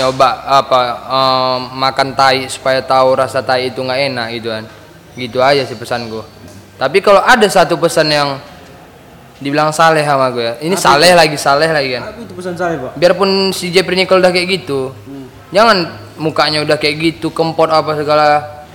nyoba 0.00 0.28
apa 0.48 0.78
eh, 1.06 1.58
makan 1.76 2.08
tai 2.16 2.48
supaya 2.48 2.80
tahu 2.80 3.20
rasa 3.20 3.44
tai 3.44 3.68
itu 3.68 3.84
nggak 3.84 4.00
enak 4.12 4.26
gitu 4.40 4.48
kan. 4.48 4.64
Gitu 5.12 5.38
aja 5.44 5.62
sih 5.68 5.76
pesanku. 5.76 6.24
Tapi 6.80 6.98
kalau 7.04 7.20
ada 7.20 7.44
satu 7.46 7.76
pesan 7.76 8.08
yang 8.10 8.40
dibilang 9.42 9.74
saleh 9.74 10.06
sama 10.06 10.30
gue, 10.30 10.42
ya, 10.42 10.54
ini 10.62 10.78
saleh 10.78 11.18
lagi 11.18 11.34
saleh 11.34 11.66
lagi 11.66 11.98
kan 11.98 12.14
Apa 12.14 12.22
itu 12.22 12.34
pesan 12.38 12.54
saya, 12.54 12.78
Pak? 12.78 12.94
biarpun 12.94 13.50
si 13.50 13.74
Jeffrey 13.74 13.98
Nicole 13.98 14.22
udah 14.22 14.30
kayak 14.30 14.62
gitu 14.62 14.94
jangan 15.50 15.98
mukanya 16.14 16.62
udah 16.62 16.78
kayak 16.78 16.96
gitu 17.02 17.34
kempot 17.34 17.66
apa 17.66 17.98
segala 17.98 18.26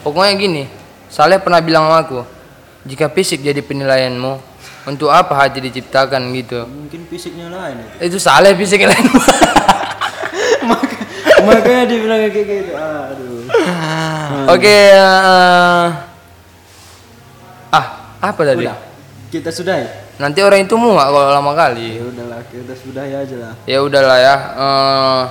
pokoknya 0.04 0.34
gini 0.36 0.64
Saleh 1.08 1.40
pernah 1.40 1.64
bilang 1.64 1.88
sama 1.88 2.04
aku 2.04 2.20
jika 2.88 3.06
fisik 3.08 3.40
jadi 3.42 3.60
penilaianmu 3.60 4.40
untuk 4.86 5.10
apa 5.10 5.36
hati 5.38 5.60
diciptakan 5.60 6.32
gitu 6.34 6.64
Mungkin 6.64 7.04
fisiknya 7.06 7.48
lain 7.50 7.76
itu. 8.00 8.08
itu 8.08 8.18
Saleh 8.18 8.56
fisik 8.56 8.82
lain 8.82 9.06
Maka, 10.64 10.96
makanya 11.46 11.84
dia 11.86 11.98
bilang 11.98 12.20
kayak 12.26 12.34
gitu. 12.34 12.72
Aduh. 12.74 13.40
oke 14.54 14.76
eh, 14.90 15.86
ah 17.70 17.86
apa 18.18 18.42
tadi 18.44 18.64
Udah. 18.64 18.78
Kita 19.28 19.52
sudahi. 19.52 19.84
nanti 20.18 20.40
orang 20.40 20.64
itu 20.64 20.74
muak 20.74 21.04
kalau 21.06 21.30
lama 21.30 21.52
kali 21.54 22.00
Ya 22.00 22.06
udahlah, 22.06 22.40
kita 22.48 22.74
sudahi 22.74 23.12
aja 23.14 23.36
lah. 23.38 23.54
ya 23.64 23.80
udahlah 23.80 24.18
ya 24.18 24.36
Eh, 24.56 25.24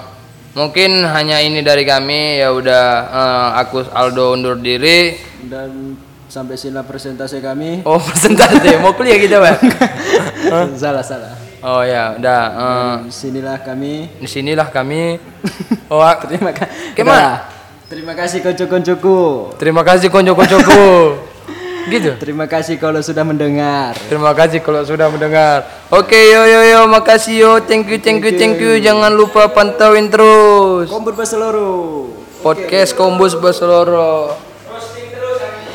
mungkin 0.54 1.00
hanya 1.02 1.40
ini 1.40 1.60
dari 1.60 1.82
kami 1.82 2.38
ya 2.38 2.52
udah 2.52 2.84
eh, 3.02 3.48
aku 3.58 3.88
Aldo 3.88 4.32
undur 4.32 4.56
diri 4.56 5.16
Dan 5.42 5.96
sampai 6.36 6.60
sini 6.60 6.76
presentasi 6.76 7.40
kami. 7.40 7.80
Oh 7.88 7.96
presentasi 8.06 8.76
mau 8.76 8.92
kuliah 8.92 9.16
kita 9.16 9.40
bang? 9.40 9.56
salah 10.76 11.00
salah. 11.00 11.32
Oh 11.64 11.80
ya 11.80 12.12
udah. 12.12 12.42
Di 13.00 13.10
sinilah 13.10 13.56
kami. 13.58 14.12
di 14.20 14.28
sinilah 14.28 14.68
kami. 14.68 15.16
Oh 15.88 16.02
ak- 16.02 16.28
Terima 16.28 16.52
kasih. 16.52 16.92
Gimana? 16.92 17.46
Terima 17.86 18.12
kasih 18.12 18.42
konco-koncoku. 18.42 19.54
terima 19.56 19.80
kasih 19.80 20.10
konco-koncoku. 20.10 20.84
gitu. 21.86 22.18
Terima 22.18 22.44
kasih 22.44 22.76
kalau 22.76 22.98
sudah 22.98 23.22
mendengar. 23.22 23.94
Terima 24.10 24.34
kasih 24.34 24.58
kalau 24.60 24.82
sudah 24.82 25.06
mendengar. 25.06 25.62
Oke 25.88 26.18
yo 26.18 26.42
yo 26.44 26.60
yo 26.66 26.80
makasih 26.90 27.34
yo 27.38 27.52
thank 27.62 27.86
you 27.86 27.96
thank 27.96 28.20
you 28.20 28.34
thank 28.34 28.58
you 28.58 28.76
jangan 28.82 29.14
lupa 29.14 29.46
pantauin 29.48 30.10
terus 30.10 30.90
Kompor 30.90 31.14
Baseloro. 31.14 32.10
podcast 32.42 32.92
Kombus 32.92 33.38
Baseloro. 33.38 34.45